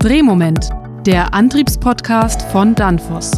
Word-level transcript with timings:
Drehmoment, 0.00 0.70
der 1.04 1.34
Antriebspodcast 1.34 2.40
von 2.40 2.74
Danfoss. 2.74 3.32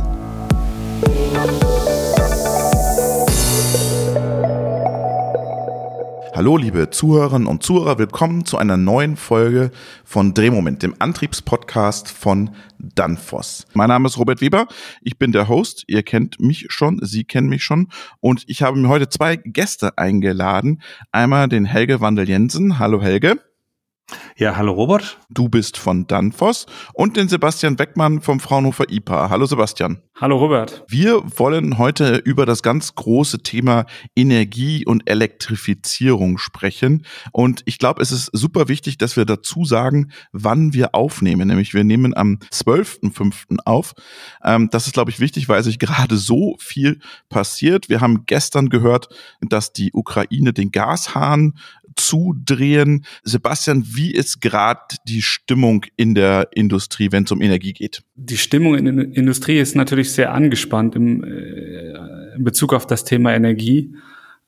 Hallo 6.32 6.56
liebe 6.56 6.88
Zuhörerinnen 6.90 7.48
und 7.48 7.64
Zuhörer, 7.64 7.98
willkommen 7.98 8.44
zu 8.44 8.58
einer 8.58 8.76
neuen 8.76 9.16
Folge 9.16 9.72
von 10.04 10.34
Drehmoment, 10.34 10.84
dem 10.84 10.94
Antriebspodcast 11.00 12.08
von 12.08 12.50
Danfoss. 12.78 13.66
Mein 13.74 13.88
Name 13.88 14.06
ist 14.06 14.16
Robert 14.16 14.40
Weber, 14.40 14.68
ich 15.00 15.18
bin 15.18 15.32
der 15.32 15.48
Host, 15.48 15.82
ihr 15.88 16.04
kennt 16.04 16.38
mich 16.38 16.66
schon, 16.68 17.00
Sie 17.02 17.24
kennen 17.24 17.48
mich 17.48 17.64
schon 17.64 17.88
und 18.20 18.44
ich 18.46 18.62
habe 18.62 18.78
mir 18.78 18.88
heute 18.88 19.08
zwei 19.08 19.34
Gäste 19.34 19.98
eingeladen. 19.98 20.80
Einmal 21.10 21.48
den 21.48 21.64
Helge 21.64 22.00
Wandel 22.00 22.28
Jensen. 22.28 22.78
Hallo 22.78 23.02
Helge. 23.02 23.40
Ja, 24.36 24.56
hallo 24.56 24.72
Robert. 24.72 25.18
Du 25.30 25.48
bist 25.48 25.76
von 25.78 26.06
Danfoss 26.06 26.66
und 26.94 27.16
den 27.16 27.28
Sebastian 27.28 27.76
Beckmann 27.76 28.20
vom 28.20 28.40
Fraunhofer 28.40 28.90
IPA. 28.90 29.30
Hallo 29.30 29.46
Sebastian. 29.46 30.02
Hallo 30.20 30.36
Robert. 30.36 30.84
Wir 30.88 31.22
wollen 31.38 31.78
heute 31.78 32.16
über 32.16 32.46
das 32.46 32.62
ganz 32.62 32.94
große 32.94 33.42
Thema 33.42 33.86
Energie 34.14 34.86
und 34.86 35.08
Elektrifizierung 35.08 36.38
sprechen. 36.38 37.04
Und 37.32 37.62
ich 37.64 37.78
glaube, 37.78 38.00
es 38.02 38.12
ist 38.12 38.30
super 38.32 38.68
wichtig, 38.68 38.98
dass 38.98 39.16
wir 39.16 39.24
dazu 39.24 39.64
sagen, 39.64 40.12
wann 40.30 40.74
wir 40.74 40.94
aufnehmen. 40.94 41.48
Nämlich 41.48 41.74
wir 41.74 41.82
nehmen 41.82 42.16
am 42.16 42.38
12.05. 42.52 43.58
auf. 43.64 43.94
Ähm, 44.44 44.68
das 44.70 44.86
ist, 44.86 44.92
glaube 44.92 45.10
ich, 45.10 45.18
wichtig, 45.18 45.48
weil 45.48 45.62
sich 45.64 45.78
gerade 45.78 46.16
so 46.16 46.56
viel 46.58 47.00
passiert. 47.28 47.88
Wir 47.88 48.00
haben 48.00 48.24
gestern 48.26 48.68
gehört, 48.68 49.08
dass 49.40 49.72
die 49.72 49.92
Ukraine 49.92 50.52
den 50.52 50.70
Gashahn 50.70 51.54
zudrehen. 51.96 53.04
Sebastian, 53.22 53.84
wie 53.86 54.12
ist 54.12 54.40
gerade 54.40 54.96
die 55.06 55.22
Stimmung 55.22 55.84
in 55.96 56.14
der 56.14 56.48
Industrie, 56.52 57.12
wenn 57.12 57.24
es 57.24 57.32
um 57.32 57.40
Energie 57.40 57.72
geht? 57.72 58.02
Die 58.14 58.36
Stimmung 58.36 58.76
in 58.76 58.84
der 58.84 59.16
Industrie 59.16 59.58
ist 59.58 59.76
natürlich 59.76 60.12
sehr 60.12 60.32
angespannt 60.32 60.96
im, 60.96 61.24
äh, 61.24 62.34
in 62.36 62.44
Bezug 62.44 62.72
auf 62.72 62.86
das 62.86 63.04
Thema 63.04 63.34
Energie. 63.34 63.94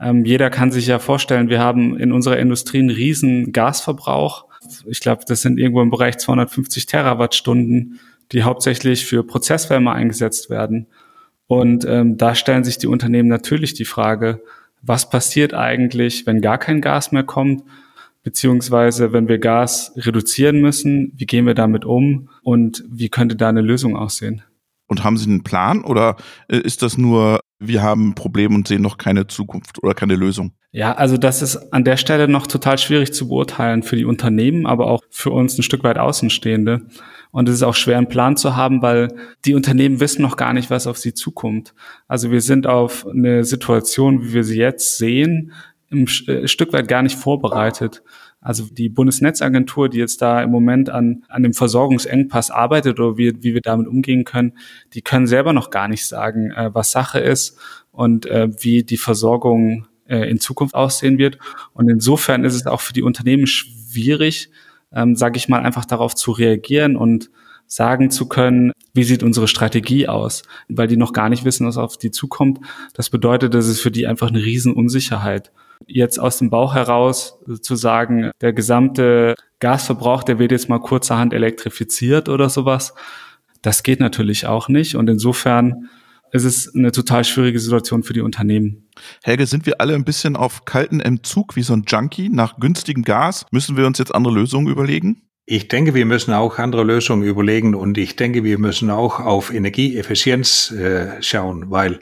Ähm, 0.01 0.25
jeder 0.25 0.51
kann 0.51 0.73
sich 0.73 0.87
ja 0.87 0.99
vorstellen, 0.99 1.49
wir 1.49 1.61
haben 1.61 1.99
in 1.99 2.13
unserer 2.13 2.39
Industrie 2.39 2.79
einen 2.79 2.91
riesen 2.91 3.53
Gasverbrauch. 3.53 4.47
Ich 4.87 5.01
glaube, 5.01 5.25
das 5.27 5.43
sind 5.43 5.59
irgendwo 5.59 5.83
im 5.83 5.91
Bereich 5.91 6.19
250 6.19 6.87
Terawattstunden, 6.87 8.01
die 8.33 8.43
hauptsächlich 8.43 9.07
für 9.07 9.23
Prozesswärme 9.25 9.93
eingesetzt 9.93 10.51
werden. 10.51 10.87
Und 11.47 11.85
ähm, 11.87 12.17
da 12.17 12.35
stellen 12.35 12.65
sich 12.65 12.79
die 12.79 12.87
Unternehmen 12.87 13.29
natürlich 13.29 13.75
die 13.75 13.85
Frage, 13.85 14.43
was 14.87 15.09
passiert 15.09 15.55
eigentlich, 15.55 16.27
wenn 16.27 16.41
gar 16.41 16.59
kein 16.59 16.81
Gas 16.81 17.13
mehr 17.13 17.25
kommt, 17.25 17.63
beziehungsweise 18.23 19.13
wenn 19.13 19.29
wir 19.29 19.39
Gas 19.39 19.93
reduzieren 19.97 20.61
müssen, 20.61 21.13
wie 21.17 21.27
gehen 21.27 21.47
wir 21.47 21.55
damit 21.55 21.85
um 21.85 22.31
und 22.43 22.85
wie 22.89 23.09
könnte 23.09 23.37
da 23.37 23.49
eine 23.49 23.61
Lösung 23.61 23.97
aussehen? 23.97 24.43
Und 24.87 25.03
haben 25.03 25.17
Sie 25.17 25.29
einen 25.29 25.43
Plan 25.43 25.83
oder 25.83 26.17
äh, 26.49 26.59
ist 26.59 26.83
das 26.83 26.99
nur, 26.99 27.41
wir 27.59 27.83
haben 27.83 28.09
ein 28.09 28.15
Problem 28.15 28.55
und 28.55 28.69
sehen 28.69 28.83
noch 28.83 28.99
keine 28.99 29.27
Zukunft 29.27 29.83
oder 29.83 29.95
keine 29.95 30.15
Lösung? 30.15 30.53
Ja, 30.73 30.93
also 30.93 31.17
das 31.17 31.41
ist 31.41 31.73
an 31.73 31.85
der 31.85 31.97
Stelle 31.97 32.29
noch 32.29 32.47
total 32.47 32.79
schwierig 32.79 33.15
zu 33.15 33.29
beurteilen 33.29 33.83
für 33.83 33.97
die 33.97 34.05
Unternehmen, 34.05 34.67
aber 34.67 34.89
auch 34.89 35.03
für 35.09 35.31
uns 35.31 35.59
ein 35.59 35.63
Stück 35.63 35.85
weit 35.85 35.99
Außenstehende. 35.99 36.83
Und 37.35 37.49
es 37.49 37.57
ist 37.57 37.63
auch 37.65 37.75
schwer, 37.75 37.99
einen 37.99 38.07
Plan 38.09 38.37
zu 38.37 38.55
haben, 38.55 38.81
weil 38.81 39.09
die 39.45 39.55
Unternehmen 39.55 39.99
wissen 39.99 40.23
noch 40.23 40.37
gar 40.37 40.53
nicht, 40.53 40.71
was 40.71 40.87
auf 40.87 40.99
sie 40.99 41.15
zukommt. 41.15 41.75
Also 42.07 42.31
wir 42.31 42.41
sind 42.41 42.69
auf 42.69 43.09
eine 43.09 43.43
Situation, 43.43 44.23
wie 44.23 44.35
wir 44.35 44.45
sie 44.45 44.59
jetzt 44.59 44.99
sehen, 44.99 45.51
ein 45.91 46.07
äh, 46.29 46.47
Stück 46.47 46.73
weit 46.73 46.87
gar 46.87 47.03
nicht 47.03 47.17
vorbereitet. 47.17 48.05
Also 48.41 48.67
die 48.71 48.89
Bundesnetzagentur, 48.89 49.89
die 49.89 49.99
jetzt 49.99 50.23
da 50.23 50.45
im 50.45 50.53
Moment 50.53 50.91
an, 50.91 51.25
an 51.29 51.43
dem 51.43 51.55
Versorgungsengpass 51.55 52.53
arbeitet 52.53 53.01
oder 53.01 53.19
wie, 53.19 53.43
wie 53.43 53.53
wir 53.53 53.63
damit 53.63 53.89
umgehen 53.89 54.23
können, 54.23 54.53
die 54.93 55.03
können 55.03 55.27
selber 55.27 55.53
noch 55.53 55.71
gar 55.71 55.89
nicht 55.89 56.07
sagen, 56.07 56.53
äh, 56.53 56.73
was 56.73 56.93
Sache 56.93 57.19
ist 57.19 57.59
und 57.91 58.27
äh, 58.27 58.49
wie 58.61 58.85
die 58.85 58.97
Versorgung 58.97 59.89
äh, 60.07 60.31
in 60.31 60.39
Zukunft 60.39 60.77
aussehen 60.77 61.19
wird. 61.19 61.39
Und 61.73 61.89
insofern 61.89 62.45
ist 62.45 62.55
es 62.55 62.69
auch 62.69 62.81
für 62.81 62.93
die 62.93 63.03
Unternehmen 63.03 63.49
schwierig, 63.49 64.51
ähm, 64.95 65.17
sage 65.17 65.37
ich 65.37 65.49
mal, 65.49 65.61
einfach 65.61 65.85
darauf 65.85 66.15
zu 66.15 66.33
reagieren 66.33 66.97
und 66.97 67.31
sagen 67.67 68.11
zu 68.11 68.29
können, 68.29 68.73
wie 68.93 69.05
sieht 69.05 69.23
unsere 69.23 69.49
Strategie 69.49 70.09
aus, 70.09 70.43
weil 70.69 70.87
die 70.87 70.97
noch 70.97 71.13
gar 71.13 71.29
nicht 71.29 71.45
wissen, 71.45 71.67
was 71.67 71.79
auf 71.79 71.97
die 71.97 72.11
zukommt. 72.11 72.61
Das 72.93 73.11
bedeutet, 73.11 73.55
das 73.55 73.67
ist 73.67 73.81
für 73.81 73.91
die 73.91 74.07
einfach 74.07 74.29
eine 74.29 74.43
Riesenunsicherheit. 74.45 75.51
Jetzt 75.87 76.19
aus 76.19 76.39
dem 76.39 76.51
Bauch 76.51 76.75
heraus 76.75 77.39
zu 77.63 77.75
sagen, 77.75 78.31
der 78.41 78.53
gesamte 78.53 79.35
Gasverbrauch, 79.61 80.23
der 80.23 80.39
wird 80.39 80.53
jetzt 80.53 80.69
mal 80.69 80.79
kurzerhand 80.79 81.33
elektrifiziert 81.33 82.29
oder 82.29 82.49
sowas, 82.49 82.95
das 83.63 83.83
geht 83.83 83.99
natürlich 83.99 84.47
auch 84.47 84.69
nicht. 84.69 84.95
Und 84.95 85.09
insofern 85.09 85.89
es 86.35 86.43
ist 86.43 86.75
eine 86.75 86.91
total 86.91 87.25
schwierige 87.25 87.61
Situation 87.61 88.03
für 88.03 88.13
die 88.13 88.21
Unternehmen. 88.21 88.89
Helge, 89.23 89.47
sind 89.47 89.67
wir 89.67 89.81
alle 89.81 89.95
ein 89.95 90.05
bisschen 90.05 90.35
auf 90.35 90.65
kalten 90.65 90.99
Entzug 90.99 91.55
wie 91.55 91.63
so 91.63 91.75
ein 91.75 91.85
Junkie 91.87 92.29
nach 92.29 92.59
günstigem 92.59 93.05
Gas? 93.05 93.47
Müssen 93.53 93.77
wir 93.77 93.87
uns 93.87 93.99
jetzt 93.99 94.13
andere 94.13 94.35
Lösungen 94.35 94.67
überlegen? 94.67 95.23
Ich 95.47 95.69
denke, 95.69 95.95
wir 95.95 96.07
müssen 96.07 96.33
auch 96.33 96.59
andere 96.59 96.83
Lösungen 96.83 97.23
überlegen 97.23 97.77
und 97.77 97.99
ich 97.99 98.17
denke, 98.17 98.43
wir 98.43 98.59
müssen 98.59 98.91
auch 98.91 99.21
auf 99.21 99.55
Energieeffizienz 99.55 100.73
äh, 100.73 101.23
schauen, 101.23 101.71
weil 101.71 102.01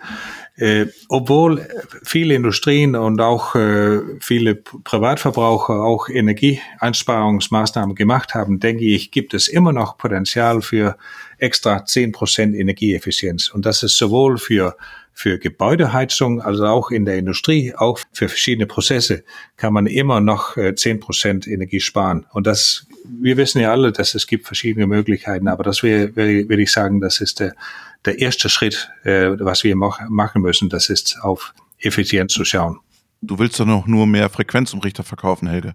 äh, 0.56 0.86
obwohl 1.08 1.66
viele 2.02 2.34
Industrien 2.34 2.94
und 2.94 3.20
auch 3.20 3.54
äh, 3.54 4.00
viele 4.20 4.54
Privatverbraucher 4.54 5.82
auch 5.82 6.08
Energieeinsparungsmaßnahmen 6.08 7.94
gemacht 7.94 8.34
haben, 8.34 8.60
denke 8.60 8.84
ich, 8.84 9.10
gibt 9.10 9.32
es 9.34 9.48
immer 9.48 9.72
noch 9.72 9.96
Potenzial 9.96 10.60
für 10.60 10.96
extra 11.38 11.84
zehn 11.86 12.12
Prozent 12.12 12.54
Energieeffizienz. 12.54 13.48
Und 13.48 13.64
das 13.64 13.82
ist 13.82 13.96
sowohl 13.96 14.38
für 14.38 14.76
für 15.14 15.38
Gebäudeheizung, 15.38 16.40
also 16.40 16.64
auch 16.66 16.90
in 16.90 17.04
der 17.04 17.18
Industrie, 17.18 17.74
auch 17.76 17.98
für 18.12 18.28
verschiedene 18.28 18.66
Prozesse 18.66 19.24
kann 19.56 19.72
man 19.72 19.86
immer 19.86 20.20
noch 20.20 20.56
äh, 20.56 20.74
zehn 20.74 21.00
Prozent 21.00 21.46
Energie 21.46 21.80
sparen. 21.80 22.26
Und 22.32 22.46
das, 22.46 22.86
wir 23.04 23.36
wissen 23.36 23.60
ja 23.60 23.72
alle, 23.72 23.92
dass 23.92 24.14
es 24.14 24.26
gibt 24.26 24.46
verschiedene 24.46 24.86
Möglichkeiten, 24.86 25.48
aber 25.48 25.64
das 25.64 25.82
wäre, 25.82 26.16
würde 26.16 26.62
ich 26.62 26.72
sagen, 26.72 27.00
das 27.00 27.20
ist 27.20 27.40
der, 27.40 27.54
der 28.04 28.18
erste 28.18 28.48
Schritt, 28.48 28.90
äh, 29.04 29.30
was 29.38 29.64
wir 29.64 29.76
machen 29.76 30.42
müssen, 30.42 30.68
das 30.68 30.88
ist 30.88 31.18
auf 31.22 31.54
Effizienz 31.78 32.32
zu 32.32 32.44
schauen. 32.44 32.80
Du 33.20 33.38
willst 33.38 33.60
doch 33.60 33.66
noch 33.66 33.86
nur 33.86 34.06
mehr 34.06 34.28
Frequenzumrichter 34.28 35.04
verkaufen, 35.04 35.48
Helge. 35.48 35.74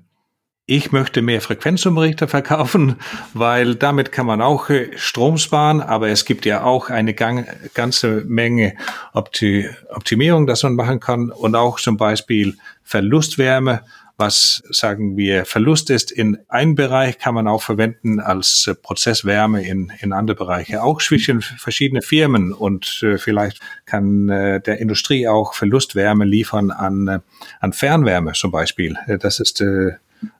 Ich 0.69 0.91
möchte 0.91 1.21
mehr 1.21 1.39
Frequenzumrichter 1.39 2.27
verkaufen, 2.27 2.97
weil 3.33 3.75
damit 3.75 4.11
kann 4.11 4.25
man 4.25 4.41
auch 4.41 4.69
äh, 4.69 4.91
Strom 4.97 5.37
sparen, 5.37 5.79
aber 5.81 6.09
es 6.09 6.25
gibt 6.25 6.45
ja 6.45 6.63
auch 6.63 6.89
eine 6.89 7.13
ganze 7.13 8.25
Menge 8.25 8.75
Optimierung, 9.13 10.45
das 10.45 10.63
man 10.63 10.75
machen 10.75 10.99
kann 10.99 11.31
und 11.31 11.55
auch 11.55 11.79
zum 11.79 11.95
Beispiel 11.95 12.57
Verlustwärme 12.83 13.83
was 14.17 14.63
sagen 14.69 15.15
wir 15.15 15.45
Verlust 15.45 15.89
ist 15.89 16.11
in 16.11 16.39
einem 16.49 16.75
Bereich, 16.75 17.19
kann 17.19 17.35
man 17.35 17.47
auch 17.47 17.61
verwenden 17.61 18.19
als 18.19 18.65
äh, 18.67 18.73
Prozesswärme 18.73 19.65
in, 19.65 19.91
in 19.99 20.11
andere 20.11 20.35
Bereiche, 20.35 20.83
auch 20.83 21.01
zwischen 21.01 21.41
verschiedene 21.41 22.01
Firmen 22.01 22.51
und 22.51 23.03
äh, 23.03 23.17
vielleicht 23.17 23.59
kann 23.85 24.29
äh, 24.29 24.59
der 24.59 24.79
Industrie 24.79 25.27
auch 25.27 25.53
Verlustwärme 25.53 26.25
liefern 26.25 26.71
an, 26.71 27.07
äh, 27.07 27.19
an 27.59 27.73
Fernwärme 27.73 28.33
zum 28.33 28.51
Beispiel. 28.51 28.97
Das 29.19 29.39
ist 29.39 29.63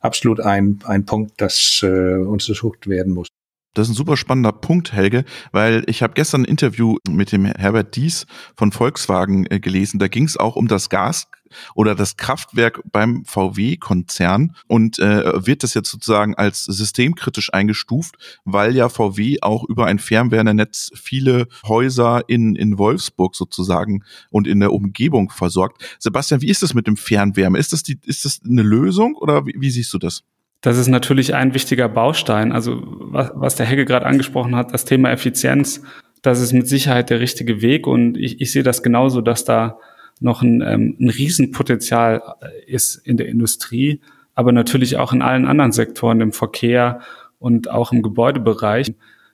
absolut 0.01 0.39
ein, 0.39 0.79
ein 0.85 1.05
Punkt, 1.05 1.33
das 1.37 1.83
untersucht 1.83 2.87
werden 2.87 3.13
muss. 3.13 3.27
Das 3.73 3.87
ist 3.87 3.93
ein 3.93 3.97
super 3.97 4.17
spannender 4.17 4.51
Punkt, 4.51 4.93
Helge, 4.93 5.23
weil 5.51 5.83
ich 5.87 6.01
habe 6.01 6.13
gestern 6.13 6.41
ein 6.41 6.45
Interview 6.45 6.97
mit 7.07 7.31
dem 7.31 7.45
Herbert 7.45 7.95
Dies 7.95 8.25
von 8.55 8.71
Volkswagen 8.71 9.45
äh, 9.51 9.59
gelesen. 9.59 9.99
Da 9.99 10.07
ging 10.07 10.23
es 10.23 10.37
auch 10.37 10.55
um 10.55 10.67
das 10.67 10.89
Gas 10.89 11.27
oder 11.75 11.95
das 11.95 12.17
Kraftwerk 12.17 12.81
beim 12.91 13.23
VW-Konzern 13.25 14.55
und 14.67 14.99
äh, 14.99 15.45
wird 15.45 15.63
das 15.63 15.73
jetzt 15.73 15.89
sozusagen 15.89 16.35
als 16.35 16.65
systemkritisch 16.65 17.53
eingestuft, 17.53 18.15
weil 18.45 18.75
ja 18.75 18.89
VW 18.89 19.37
auch 19.41 19.63
über 19.63 19.85
ein 19.85 19.99
Fernwärmenetz 19.99 20.91
viele 20.95 21.47
Häuser 21.67 22.23
in, 22.27 22.55
in 22.55 22.77
Wolfsburg 22.77 23.35
sozusagen 23.35 24.03
und 24.29 24.47
in 24.47 24.59
der 24.59 24.73
Umgebung 24.73 25.29
versorgt. 25.29 25.83
Sebastian, 25.99 26.41
wie 26.41 26.49
ist 26.49 26.63
das 26.63 26.73
mit 26.73 26.87
dem 26.87 26.97
Fernwärme? 26.97 27.57
Ist 27.57 27.73
das, 27.73 27.83
die, 27.83 27.99
ist 28.03 28.25
das 28.25 28.41
eine 28.43 28.63
Lösung 28.63 29.15
oder 29.15 29.45
wie, 29.45 29.55
wie 29.57 29.69
siehst 29.69 29.93
du 29.93 29.97
das? 29.97 30.23
Das 30.61 30.77
ist 30.77 30.87
natürlich 30.87 31.35
ein 31.35 31.53
wichtiger 31.53 31.87
Baustein. 31.87 32.51
Also 32.51 32.81
was, 32.83 33.31
was 33.35 33.55
der 33.55 33.65
Hegge 33.65 33.85
gerade 33.85 34.05
angesprochen 34.05 34.55
hat, 34.55 34.73
das 34.73 34.85
Thema 34.85 35.11
Effizienz, 35.11 35.83
das 36.21 36.41
ist 36.41 36.53
mit 36.53 36.67
Sicherheit 36.67 37.09
der 37.09 37.19
richtige 37.19 37.61
Weg. 37.61 37.87
Und 37.87 38.17
ich, 38.17 38.41
ich 38.41 38.51
sehe 38.51 38.63
das 38.63 38.81
genauso, 38.81 39.21
dass 39.21 39.45
da 39.45 39.77
noch 40.19 40.41
ein, 40.41 40.61
ähm, 40.61 40.97
ein 40.99 41.09
Riesenpotenzial 41.09 42.21
äh, 42.41 42.71
ist 42.71 42.95
in 42.95 43.17
der 43.17 43.27
Industrie, 43.27 44.01
aber 44.33 44.51
natürlich 44.51 44.97
auch 44.97 45.13
in 45.13 45.21
allen 45.21 45.45
anderen 45.45 45.71
Sektoren, 45.71 46.21
im 46.21 46.31
Verkehr 46.31 47.01
und 47.39 47.69
auch 47.69 47.91
im 47.91 48.01
Gebäudebereich. 48.01 48.93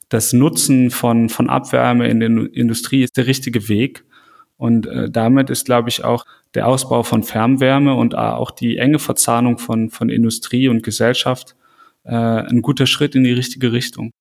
Das 0.09 0.33
Nutzen 0.33 0.91
von, 0.91 1.29
von 1.29 1.49
Abwärme 1.49 2.07
in 2.07 2.19
der 2.19 2.29
Industrie 2.53 3.03
ist 3.03 3.17
der 3.17 3.27
richtige 3.27 3.69
Weg. 3.69 4.03
Und 4.63 4.85
äh, 4.85 5.09
damit 5.09 5.49
ist, 5.49 5.65
glaube 5.65 5.89
ich, 5.89 6.05
auch 6.05 6.25
der 6.53 6.69
Ausbau 6.69 7.03
von 7.03 7.21
Fernwärme 7.21 7.95
und 7.95 8.15
auch 8.15 8.49
die 8.49 8.77
enge 8.77 8.97
Verzahnung 8.97 9.57
von, 9.57 9.89
von 9.89 10.07
Industrie 10.07 10.69
und 10.69 10.83
Gesellschaft 10.83 11.57
äh, 12.05 12.13
ein 12.13 12.61
guter 12.61 12.85
Schritt 12.85 13.13
in 13.13 13.25
die 13.25 13.33
richtige 13.33 13.73
Richtung. 13.73 14.11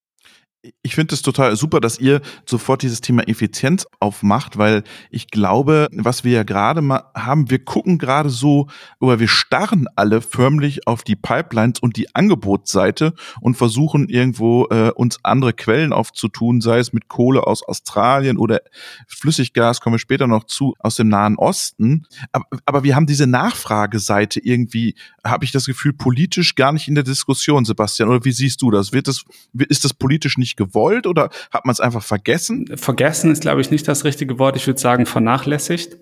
Ich 0.83 0.95
finde 0.95 1.15
es 1.15 1.23
total 1.23 1.57
super, 1.57 1.81
dass 1.81 1.99
ihr 1.99 2.21
sofort 2.47 2.83
dieses 2.83 3.01
Thema 3.01 3.27
Effizienz 3.27 3.85
aufmacht, 3.99 4.59
weil 4.59 4.85
ich 5.11 5.27
glaube, 5.27 5.89
was 5.93 6.23
wir 6.23 6.33
ja 6.33 6.43
gerade 6.45 6.83
mal 6.83 7.03
haben, 7.17 7.51
wir 7.51 7.65
gucken 7.65 7.99
gerade 7.99 8.31
so, 8.31 8.69
oder 9.01 9.19
wir 9.19 9.27
starren 9.27 9.89
alle 9.97 10.21
förmlich 10.21 10.87
auf 10.87 11.03
die 11.03 11.17
Pipelines 11.17 11.81
und 11.81 11.97
die 11.97 12.15
Angebotsseite 12.15 13.15
und 13.41 13.57
versuchen 13.57 14.09
irgendwo 14.09 14.67
äh, 14.71 14.91
uns 14.95 15.19
andere 15.25 15.53
Quellen 15.53 15.93
aufzutun, 15.93 16.61
sei 16.61 16.79
es 16.79 16.93
mit 16.93 17.09
Kohle 17.09 17.45
aus 17.45 17.65
Australien 17.65 18.37
oder 18.37 18.61
Flüssiggas, 19.09 19.81
kommen 19.81 19.95
wir 19.95 19.99
später 19.99 20.29
noch 20.29 20.45
zu, 20.45 20.75
aus 20.79 20.95
dem 20.95 21.09
Nahen 21.09 21.37
Osten. 21.37 22.07
Aber, 22.31 22.45
aber 22.67 22.85
wir 22.85 22.95
haben 22.95 23.07
diese 23.07 23.27
Nachfrageseite 23.27 24.39
irgendwie, 24.39 24.95
habe 25.25 25.45
ich 25.45 25.51
das 25.51 25.67
Gefühl, 25.67 25.93
politisch 25.93 26.55
gar 26.55 26.73
nicht 26.73 26.87
in 26.87 26.95
der 26.95 27.05
Diskussion, 27.05 27.65
Sebastian. 27.65 28.09
Oder 28.09 28.25
wie 28.25 28.33
siehst 28.33 28.63
du 28.63 28.71
das? 28.71 28.93
Wird 28.93 29.09
das, 29.09 29.25
ist 29.69 29.85
das 29.85 29.93
politisch 29.95 30.39
nicht 30.39 30.52
nicht 30.53 30.57
gewollt 30.57 31.07
oder 31.07 31.31
hat 31.51 31.65
man 31.65 31.73
es 31.73 31.81
einfach 31.81 32.03
vergessen? 32.03 32.67
Vergessen 32.77 33.31
ist, 33.31 33.43
glaube 33.43 33.61
ich, 33.61 33.71
nicht 33.71 33.89
das 33.89 34.05
richtige 34.05 34.39
Wort. 34.39 34.57
Ich 34.57 34.67
würde 34.67 34.81
sagen, 34.81 35.07
vernachlässigt. 35.07 35.99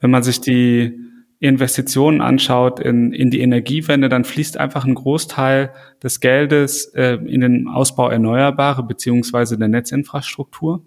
Wenn 0.00 0.10
man 0.10 0.22
sich 0.22 0.40
die 0.40 0.94
Investitionen 1.40 2.20
anschaut 2.20 2.80
in, 2.80 3.12
in 3.12 3.30
die 3.30 3.40
Energiewende, 3.40 4.08
dann 4.08 4.24
fließt 4.24 4.56
einfach 4.58 4.84
ein 4.84 4.94
Großteil 4.94 5.72
des 6.02 6.20
Geldes 6.20 6.86
äh, 6.94 7.14
in 7.14 7.40
den 7.40 7.68
Ausbau 7.68 8.08
erneuerbare 8.08 8.82
beziehungsweise 8.82 9.58
der 9.58 9.68
Netzinfrastruktur. 9.68 10.84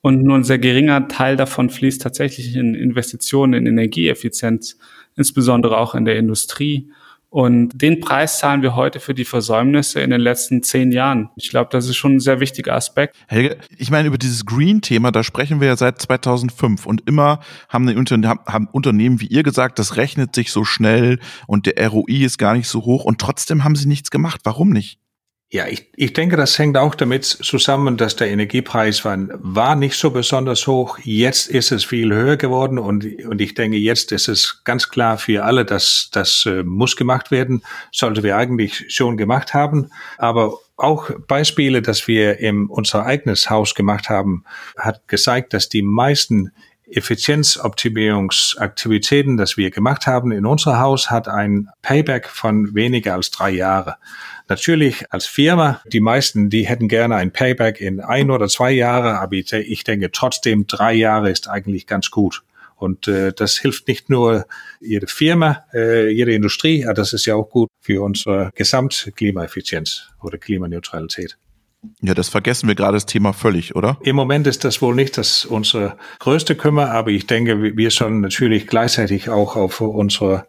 Und 0.00 0.22
nur 0.22 0.36
ein 0.36 0.44
sehr 0.44 0.58
geringer 0.58 1.08
Teil 1.08 1.36
davon 1.36 1.70
fließt 1.70 2.02
tatsächlich 2.02 2.56
in 2.56 2.74
Investitionen 2.74 3.54
in 3.54 3.66
Energieeffizienz, 3.66 4.78
insbesondere 5.16 5.78
auch 5.78 5.94
in 5.94 6.04
der 6.04 6.16
Industrie. 6.16 6.90
Und 7.34 7.70
den 7.74 7.98
Preis 7.98 8.38
zahlen 8.38 8.62
wir 8.62 8.76
heute 8.76 9.00
für 9.00 9.12
die 9.12 9.24
Versäumnisse 9.24 10.00
in 10.00 10.10
den 10.10 10.20
letzten 10.20 10.62
zehn 10.62 10.92
Jahren. 10.92 11.30
Ich 11.34 11.50
glaube, 11.50 11.68
das 11.72 11.88
ist 11.88 11.96
schon 11.96 12.14
ein 12.14 12.20
sehr 12.20 12.38
wichtiger 12.38 12.76
Aspekt. 12.76 13.16
Helge, 13.26 13.58
ich 13.76 13.90
meine, 13.90 14.06
über 14.06 14.18
dieses 14.18 14.46
Green-Thema, 14.46 15.10
da 15.10 15.24
sprechen 15.24 15.60
wir 15.60 15.66
ja 15.66 15.76
seit 15.76 16.00
2005 16.00 16.86
und 16.86 17.08
immer 17.08 17.40
haben, 17.68 17.88
Unterne 17.96 18.28
haben 18.28 18.68
Unternehmen 18.70 19.20
wie 19.20 19.26
ihr 19.26 19.42
gesagt, 19.42 19.80
das 19.80 19.96
rechnet 19.96 20.36
sich 20.36 20.52
so 20.52 20.62
schnell 20.62 21.18
und 21.48 21.66
der 21.66 21.88
ROI 21.88 22.22
ist 22.22 22.38
gar 22.38 22.54
nicht 22.54 22.68
so 22.68 22.84
hoch 22.84 23.04
und 23.04 23.20
trotzdem 23.20 23.64
haben 23.64 23.74
sie 23.74 23.88
nichts 23.88 24.12
gemacht. 24.12 24.42
Warum 24.44 24.70
nicht? 24.70 25.00
Ja, 25.54 25.68
ich, 25.68 25.86
ich 25.94 26.12
denke, 26.12 26.34
das 26.34 26.58
hängt 26.58 26.76
auch 26.76 26.96
damit 26.96 27.24
zusammen, 27.24 27.96
dass 27.96 28.16
der 28.16 28.28
Energiepreis 28.28 29.04
war, 29.04 29.16
war 29.34 29.76
nicht 29.76 29.96
so 29.96 30.10
besonders 30.10 30.66
hoch. 30.66 30.98
Jetzt 31.04 31.46
ist 31.46 31.70
es 31.70 31.84
viel 31.84 32.12
höher 32.12 32.36
geworden 32.36 32.76
und, 32.76 33.04
und 33.24 33.40
ich 33.40 33.54
denke, 33.54 33.76
jetzt 33.76 34.10
ist 34.10 34.26
es 34.26 34.64
ganz 34.64 34.88
klar 34.88 35.16
für 35.16 35.44
alle, 35.44 35.64
dass 35.64 36.08
das 36.10 36.44
äh, 36.46 36.64
muss 36.64 36.96
gemacht 36.96 37.30
werden, 37.30 37.62
sollte 37.92 38.24
wir 38.24 38.36
eigentlich 38.36 38.86
schon 38.88 39.16
gemacht 39.16 39.54
haben. 39.54 39.90
Aber 40.18 40.58
auch 40.76 41.08
Beispiele, 41.28 41.82
dass 41.82 42.08
wir 42.08 42.40
in 42.40 42.66
unser 42.66 43.06
eigenes 43.06 43.48
Haus 43.48 43.76
gemacht 43.76 44.08
haben, 44.08 44.42
hat 44.76 45.06
gezeigt, 45.06 45.54
dass 45.54 45.68
die 45.68 45.82
meisten 45.82 46.50
Effizienzoptimierungsaktivitäten, 46.86 49.36
das 49.36 49.56
wir 49.56 49.70
gemacht 49.70 50.06
haben 50.06 50.32
in 50.32 50.46
unser 50.46 50.80
Haus, 50.80 51.10
hat 51.10 51.28
ein 51.28 51.68
Payback 51.82 52.28
von 52.28 52.74
weniger 52.74 53.14
als 53.14 53.30
drei 53.30 53.50
Jahre. 53.50 53.96
Natürlich 54.48 55.10
als 55.10 55.26
Firma, 55.26 55.80
die 55.86 56.00
meisten, 56.00 56.50
die 56.50 56.66
hätten 56.66 56.88
gerne 56.88 57.16
ein 57.16 57.32
Payback 57.32 57.80
in 57.80 58.00
ein 58.00 58.30
oder 58.30 58.48
zwei 58.48 58.72
Jahre, 58.72 59.18
aber 59.18 59.34
ich 59.34 59.84
denke 59.84 60.10
trotzdem, 60.10 60.66
drei 60.66 60.92
Jahre 60.92 61.30
ist 61.30 61.48
eigentlich 61.48 61.86
ganz 61.86 62.10
gut. 62.10 62.42
Und 62.76 63.08
äh, 63.08 63.32
das 63.32 63.58
hilft 63.58 63.88
nicht 63.88 64.10
nur 64.10 64.46
jede 64.80 65.06
Firma, 65.06 65.64
äh, 65.72 66.10
jede 66.10 66.34
Industrie, 66.34 66.84
aber 66.84 66.94
das 66.94 67.12
ist 67.12 67.24
ja 67.24 67.34
auch 67.34 67.48
gut 67.48 67.70
für 67.80 68.02
unsere 68.02 68.50
Gesamtklimaeffizienz 68.54 70.08
oder 70.20 70.38
Klimaneutralität. 70.38 71.38
Ja, 72.00 72.14
das 72.14 72.28
vergessen 72.28 72.68
wir 72.68 72.74
gerade 72.74 72.96
das 72.96 73.06
Thema 73.06 73.32
völlig, 73.32 73.74
oder? 73.74 73.98
Im 74.02 74.16
Moment 74.16 74.46
ist 74.46 74.64
das 74.64 74.82
wohl 74.82 74.94
nicht 74.94 75.16
das 75.18 75.44
unsere 75.44 75.96
größte 76.18 76.54
Kümmer, 76.54 76.90
aber 76.90 77.10
ich 77.10 77.26
denke, 77.26 77.76
wir 77.76 77.90
sollen 77.90 78.20
natürlich 78.20 78.66
gleichzeitig 78.66 79.28
auch 79.28 79.56
auf 79.56 79.80
unsere 79.80 80.46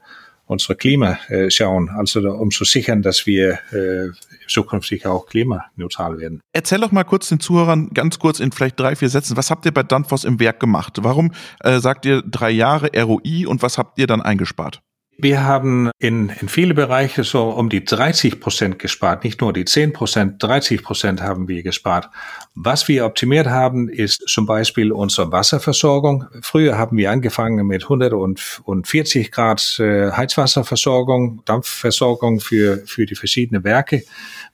unsere 0.47 0.75
Klima 0.75 1.17
äh, 1.27 1.49
schauen, 1.49 1.89
also 1.89 2.19
um 2.19 2.51
zu 2.51 2.65
sichern, 2.65 3.01
dass 3.01 3.25
wir 3.25 3.59
äh, 3.71 4.11
zukünftig 4.47 5.05
auch 5.05 5.25
klimaneutral 5.25 6.19
werden. 6.19 6.41
Erzähl 6.53 6.79
doch 6.79 6.91
mal 6.91 7.03
kurz 7.03 7.29
den 7.29 7.39
Zuhörern 7.39 7.89
ganz 7.93 8.19
kurz 8.19 8.39
in 8.39 8.51
vielleicht 8.51 8.79
drei, 8.79 8.95
vier 8.95 9.09
Sätzen, 9.09 9.37
was 9.37 9.49
habt 9.49 9.65
ihr 9.65 9.73
bei 9.73 9.83
Danfoss 9.83 10.23
im 10.23 10.39
Werk 10.39 10.59
gemacht? 10.59 10.97
Warum 11.01 11.31
äh, 11.61 11.79
sagt 11.79 12.05
ihr 12.05 12.21
drei 12.21 12.51
Jahre 12.51 12.91
ROI 12.95 13.47
und 13.47 13.61
was 13.63 13.77
habt 13.77 13.97
ihr 13.97 14.07
dann 14.07 14.21
eingespart? 14.21 14.81
Wir 15.17 15.45
haben 15.45 15.91
in, 15.97 16.27
in 16.27 16.49
viele 16.49 16.73
Bereiche 16.73 17.23
so 17.23 17.49
um 17.49 17.69
die 17.69 17.85
30 17.85 18.41
Prozent 18.41 18.79
gespart, 18.79 19.23
nicht 19.23 19.39
nur 19.39 19.53
die 19.53 19.63
10 19.63 19.93
Prozent, 19.93 20.43
30 20.43 20.83
Prozent 20.83 21.21
haben 21.21 21.47
wir 21.47 21.63
gespart. 21.63 22.09
Was 22.53 22.89
wir 22.89 23.05
optimiert 23.05 23.47
haben, 23.47 23.87
ist 23.87 24.27
zum 24.27 24.45
Beispiel 24.45 24.91
unsere 24.91 25.31
Wasserversorgung. 25.31 26.25
Früher 26.41 26.77
haben 26.77 26.97
wir 26.97 27.11
angefangen 27.11 27.65
mit 27.65 27.83
140 27.83 29.31
Grad 29.31 29.79
äh, 29.79 30.11
Heizwasserversorgung, 30.11 31.43
Dampfversorgung 31.45 32.41
für, 32.41 32.83
für 32.85 33.05
die 33.05 33.15
verschiedenen 33.15 33.63
Werke. 33.63 34.03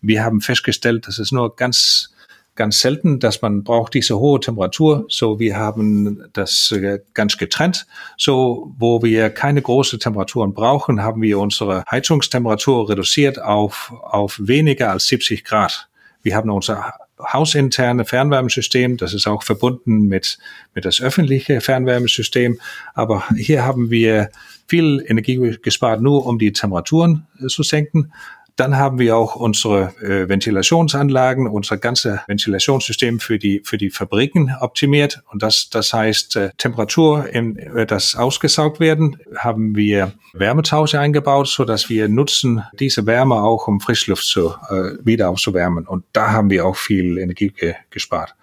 Wir 0.01 0.23
haben 0.23 0.41
festgestellt, 0.41 1.07
dass 1.07 1.17
es 1.17 1.31
nur 1.31 1.55
ganz 1.55 2.13
ganz 2.55 2.79
selten, 2.79 3.19
dass 3.19 3.41
man 3.41 3.63
braucht 3.63 3.93
diese 3.93 4.19
hohe 4.19 4.39
Temperatur. 4.39 5.05
So, 5.07 5.39
wir 5.39 5.57
haben 5.57 6.25
das 6.33 6.71
äh, 6.71 6.99
ganz 7.13 7.37
getrennt. 7.37 7.87
So, 8.17 8.73
wo 8.77 9.01
wir 9.01 9.29
keine 9.29 9.61
große 9.61 9.99
Temperaturen 9.99 10.53
brauchen, 10.53 11.01
haben 11.01 11.21
wir 11.21 11.39
unsere 11.39 11.83
Heizungstemperatur 11.89 12.89
reduziert 12.89 13.41
auf, 13.41 13.93
auf 14.01 14.39
weniger 14.39 14.91
als 14.91 15.07
70 15.07 15.43
Grad. 15.43 15.87
Wir 16.23 16.35
haben 16.35 16.49
unser 16.49 16.93
hausinterne 17.21 18.05
Fernwärmesystem, 18.05 18.97
das 18.97 19.13
ist 19.13 19.27
auch 19.27 19.43
verbunden 19.43 20.07
mit, 20.07 20.37
mit 20.73 20.85
das 20.85 21.01
öffentliche 21.01 21.61
Fernwärmesystem. 21.61 22.59
Aber 22.93 23.23
hier 23.35 23.63
haben 23.63 23.89
wir 23.89 24.29
viel 24.67 25.03
Energie 25.07 25.57
gespart, 25.61 26.01
nur 26.01 26.25
um 26.25 26.39
die 26.39 26.53
Temperaturen 26.53 27.27
äh, 27.39 27.47
zu 27.47 27.63
senken. 27.63 28.11
Dann 28.55 28.77
haben 28.77 28.99
wir 28.99 29.15
auch 29.15 29.35
unsere 29.35 29.93
äh, 30.01 30.27
Ventilationsanlagen, 30.29 31.47
unser 31.47 31.77
ganze 31.77 32.21
Ventilationssystem 32.27 33.19
für 33.19 33.39
die 33.39 33.61
für 33.63 33.77
die 33.77 33.89
Fabriken 33.89 34.53
optimiert. 34.59 35.23
Und 35.31 35.41
das 35.41 35.69
das 35.69 35.93
heißt 35.93 36.35
äh, 36.35 36.49
Temperatur 36.57 37.27
in 37.27 37.57
äh, 37.57 37.85
das 37.85 38.15
ausgesaugt 38.15 38.79
werden, 38.79 39.17
haben 39.37 39.75
wir 39.75 40.13
Wärmetausche 40.33 40.99
eingebaut, 40.99 41.47
so 41.47 41.65
dass 41.65 41.89
wir 41.89 42.07
nutzen 42.07 42.63
diese 42.73 43.05
Wärme 43.05 43.35
auch 43.35 43.67
um 43.67 43.79
Frischluft 43.79 44.25
zu 44.25 44.53
äh, 44.69 44.93
wieder 45.03 45.29
aufzuwärmen. 45.29 45.87
Und 45.87 46.05
da 46.13 46.31
haben 46.31 46.49
wir 46.49 46.65
auch 46.65 46.75
viel 46.75 47.17
Energie 47.17 47.49
ge 47.49 47.75
gespart. 47.89 48.35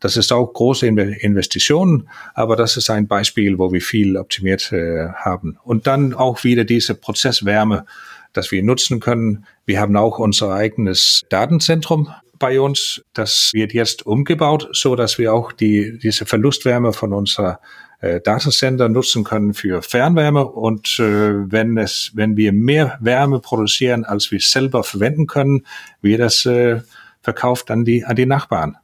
Das 0.00 0.16
ist 0.16 0.32
auch 0.32 0.52
große 0.52 0.86
Investitionen, 0.86 2.08
aber 2.34 2.56
das 2.56 2.76
ist 2.76 2.90
ein 2.90 3.06
Beispiel, 3.06 3.58
wo 3.58 3.72
wir 3.72 3.80
viel 3.80 4.16
optimiert 4.16 4.72
äh, 4.72 5.08
haben. 5.14 5.58
Und 5.62 5.86
dann 5.86 6.14
auch 6.14 6.44
wieder 6.44 6.64
diese 6.64 6.94
Prozesswärme 6.94 7.84
das 8.34 8.52
wir 8.52 8.62
nutzen 8.62 9.00
können. 9.00 9.46
Wir 9.64 9.80
haben 9.80 9.96
auch 9.96 10.18
unser 10.18 10.52
eigenes 10.52 11.22
Datenzentrum 11.30 12.10
bei 12.38 12.60
uns. 12.60 13.02
Das 13.14 13.50
wird 13.54 13.72
jetzt 13.72 14.04
umgebaut, 14.04 14.68
so 14.72 14.96
dass 14.96 15.18
wir 15.18 15.32
auch 15.32 15.52
die, 15.52 15.98
diese 15.98 16.26
Verlustwärme 16.26 16.92
von 16.92 17.12
unserer 17.12 17.60
äh, 18.00 18.20
Datacenter 18.20 18.90
nutzen 18.90 19.24
können 19.24 19.54
für 19.54 19.80
Fernwärme. 19.80 20.46
Und 20.46 20.98
äh, 20.98 21.50
wenn 21.50 21.78
es, 21.78 22.12
wenn 22.14 22.36
wir 22.36 22.52
mehr 22.52 22.98
Wärme 23.00 23.40
produzieren, 23.40 24.04
als 24.04 24.30
wir 24.30 24.40
selber 24.40 24.84
verwenden 24.84 25.26
können, 25.26 25.64
wird 26.02 26.20
das 26.20 26.44
äh, 26.44 26.82
verkauft 27.22 27.70
an 27.70 27.84
die, 27.84 28.04
an 28.04 28.16
die 28.16 28.26
Nachbarn. 28.26 28.76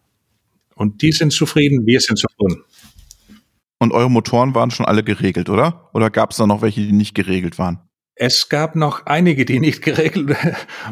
Und 0.74 1.02
die 1.02 1.12
sind 1.12 1.32
zufrieden, 1.32 1.84
wir 1.84 2.00
sind 2.00 2.18
zufrieden. 2.18 2.64
Und 3.78 3.92
eure 3.92 4.10
Motoren 4.10 4.54
waren 4.54 4.70
schon 4.70 4.86
alle 4.86 5.02
geregelt, 5.02 5.50
oder? 5.50 5.90
Oder 5.92 6.08
gab 6.08 6.30
es 6.30 6.38
da 6.38 6.46
noch 6.46 6.62
welche, 6.62 6.80
die 6.80 6.92
nicht 6.92 7.14
geregelt 7.14 7.58
waren? 7.58 7.89
Es 8.14 8.50
gab 8.50 8.76
noch 8.76 9.06
einige, 9.06 9.46
die 9.46 9.60
nicht 9.60 9.82
geregelt 9.82 10.36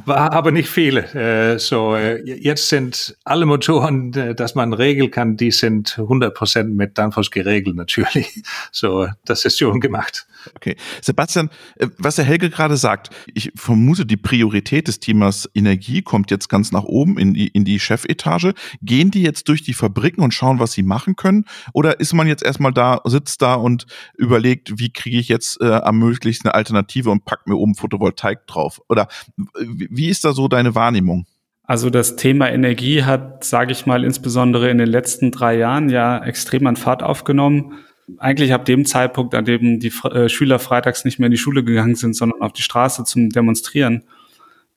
waren, 0.06 0.30
aber 0.30 0.50
nicht 0.50 0.70
viele. 0.70 1.02
Äh, 1.12 1.58
so, 1.58 1.94
äh, 1.94 2.22
jetzt 2.24 2.68
sind 2.68 3.16
alle 3.24 3.44
Motoren, 3.44 4.14
äh, 4.14 4.34
dass 4.34 4.54
man 4.54 4.72
regeln 4.72 5.10
kann, 5.10 5.36
die 5.36 5.50
sind 5.50 5.98
100 5.98 6.34
Prozent 6.34 6.74
mit 6.74 6.96
Danfoss 6.96 7.30
geregelt 7.30 7.76
natürlich. 7.76 8.42
So, 8.70 9.08
das 9.24 9.44
ist 9.44 9.58
schon 9.58 9.80
gemacht. 9.80 10.26
Okay. 10.54 10.76
Sebastian, 11.02 11.50
was 11.98 12.16
der 12.16 12.24
Helge 12.24 12.50
gerade 12.50 12.76
sagt, 12.76 13.10
ich 13.34 13.50
vermute, 13.56 14.06
die 14.06 14.16
Priorität 14.16 14.88
des 14.88 15.00
Themas 15.00 15.48
Energie 15.54 16.02
kommt 16.02 16.30
jetzt 16.30 16.48
ganz 16.48 16.70
nach 16.70 16.84
oben 16.84 17.18
in 17.18 17.34
die, 17.34 17.48
in 17.48 17.64
die 17.64 17.80
Chefetage. 17.80 18.54
Gehen 18.82 19.10
die 19.10 19.22
jetzt 19.22 19.48
durch 19.48 19.62
die 19.62 19.74
Fabriken 19.74 20.22
und 20.22 20.32
schauen, 20.32 20.60
was 20.60 20.72
sie 20.72 20.82
machen 20.82 21.16
können? 21.16 21.44
Oder 21.72 22.00
ist 22.00 22.12
man 22.12 22.26
jetzt 22.28 22.42
erstmal 22.42 22.72
da, 22.72 23.00
sitzt 23.04 23.42
da 23.42 23.54
und 23.54 23.86
überlegt, 24.16 24.78
wie 24.78 24.92
kriege 24.92 25.18
ich 25.18 25.28
jetzt 25.28 25.60
äh, 25.60 25.66
am 25.66 25.98
möglichsten 25.98 26.48
eine 26.48 26.54
Alternative 26.54 27.07
und 27.10 27.24
pack 27.24 27.46
mir 27.46 27.56
oben 27.56 27.74
Photovoltaik 27.74 28.46
drauf? 28.46 28.80
Oder 28.88 29.08
wie 29.54 30.08
ist 30.08 30.24
da 30.24 30.32
so 30.32 30.48
deine 30.48 30.74
Wahrnehmung? 30.74 31.26
Also 31.64 31.90
das 31.90 32.16
Thema 32.16 32.50
Energie 32.50 33.04
hat, 33.04 33.44
sage 33.44 33.72
ich 33.72 33.84
mal, 33.84 34.04
insbesondere 34.04 34.70
in 34.70 34.78
den 34.78 34.88
letzten 34.88 35.30
drei 35.30 35.56
Jahren 35.56 35.90
ja 35.90 36.24
extrem 36.24 36.66
an 36.66 36.76
Fahrt 36.76 37.02
aufgenommen 37.02 37.74
eigentlich 38.16 38.54
ab 38.54 38.64
dem 38.64 38.84
Zeitpunkt, 38.84 39.34
an 39.34 39.44
dem 39.44 39.80
die 39.80 39.92
äh, 40.04 40.28
Schüler 40.28 40.58
freitags 40.58 41.04
nicht 41.04 41.18
mehr 41.18 41.26
in 41.26 41.32
die 41.32 41.38
Schule 41.38 41.62
gegangen 41.62 41.94
sind, 41.94 42.16
sondern 42.16 42.40
auf 42.40 42.52
die 42.52 42.62
Straße 42.62 43.04
zum 43.04 43.30
Demonstrieren. 43.30 44.04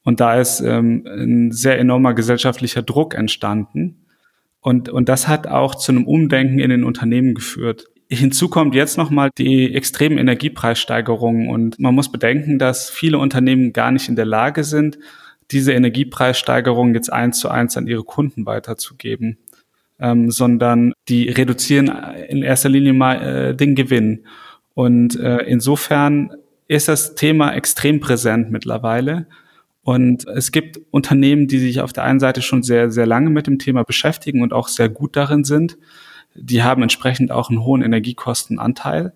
Und 0.04 0.20
da 0.20 0.40
ist 0.40 0.62
ähm, 0.62 1.06
ein 1.06 1.52
sehr 1.52 1.80
enormer 1.80 2.14
gesellschaftlicher 2.14 2.82
Druck 2.82 3.14
entstanden. 3.14 4.06
Und, 4.60 4.90
und 4.90 5.10
das 5.10 5.28
hat 5.28 5.48
auch 5.48 5.76
zu 5.76 5.92
einem 5.92 6.06
Umdenken 6.06 6.60
in 6.60 6.70
den 6.70 6.84
Unternehmen 6.84 7.34
geführt. 7.34 7.86
Hinzu 8.14 8.50
kommt 8.50 8.76
jetzt 8.76 8.98
nochmal 8.98 9.30
die 9.38 9.74
extremen 9.74 10.18
Energiepreissteigerungen 10.18 11.48
und 11.48 11.80
man 11.80 11.96
muss 11.96 12.12
bedenken, 12.12 12.60
dass 12.60 12.90
viele 12.90 13.18
Unternehmen 13.18 13.72
gar 13.72 13.90
nicht 13.92 14.10
in 14.10 14.18
der 14.18 14.26
Lage 14.26 14.66
sind, 14.66 15.00
diese 15.50 15.72
Energiepreissteigerungen 15.72 16.94
jetzt 16.94 17.12
eins 17.12 17.40
zu 17.40 17.48
eins 17.48 17.78
an 17.78 17.88
ihre 17.88 18.04
Kunden 18.04 18.46
weiterzugeben, 18.46 19.38
ähm, 19.98 20.30
sondern 20.30 20.92
die 21.08 21.30
reduzieren 21.30 21.90
in 22.28 22.44
erster 22.44 22.68
Linie 22.68 22.92
mal 22.92 23.22
äh, 23.22 23.56
den 23.56 23.76
Gewinn. 23.76 24.26
Und 24.74 25.18
äh, 25.18 25.44
insofern 25.44 26.34
ist 26.68 26.90
das 26.90 27.16
Thema 27.16 27.54
extrem 27.54 28.02
präsent 28.02 28.52
mittlerweile. 28.52 29.28
Und 29.84 30.28
es 30.28 30.52
gibt 30.52 30.82
Unternehmen, 30.92 31.48
die 31.48 31.60
sich 31.60 31.80
auf 31.80 31.94
der 31.94 32.04
einen 32.04 32.20
Seite 32.20 32.42
schon 32.42 32.62
sehr, 32.62 32.92
sehr 32.92 33.06
lange 33.06 33.30
mit 33.30 33.48
dem 33.48 33.58
Thema 33.58 33.84
beschäftigen 33.84 34.42
und 34.42 34.52
auch 34.52 34.68
sehr 34.68 34.90
gut 34.90 35.16
darin 35.16 35.46
sind 35.46 35.78
die 36.36 36.64
haben 36.64 36.82
entsprechend 36.82 37.32
auch 37.32 37.50
einen 37.50 37.64
hohen 37.64 37.82
Energiekostenanteil. 37.82 39.14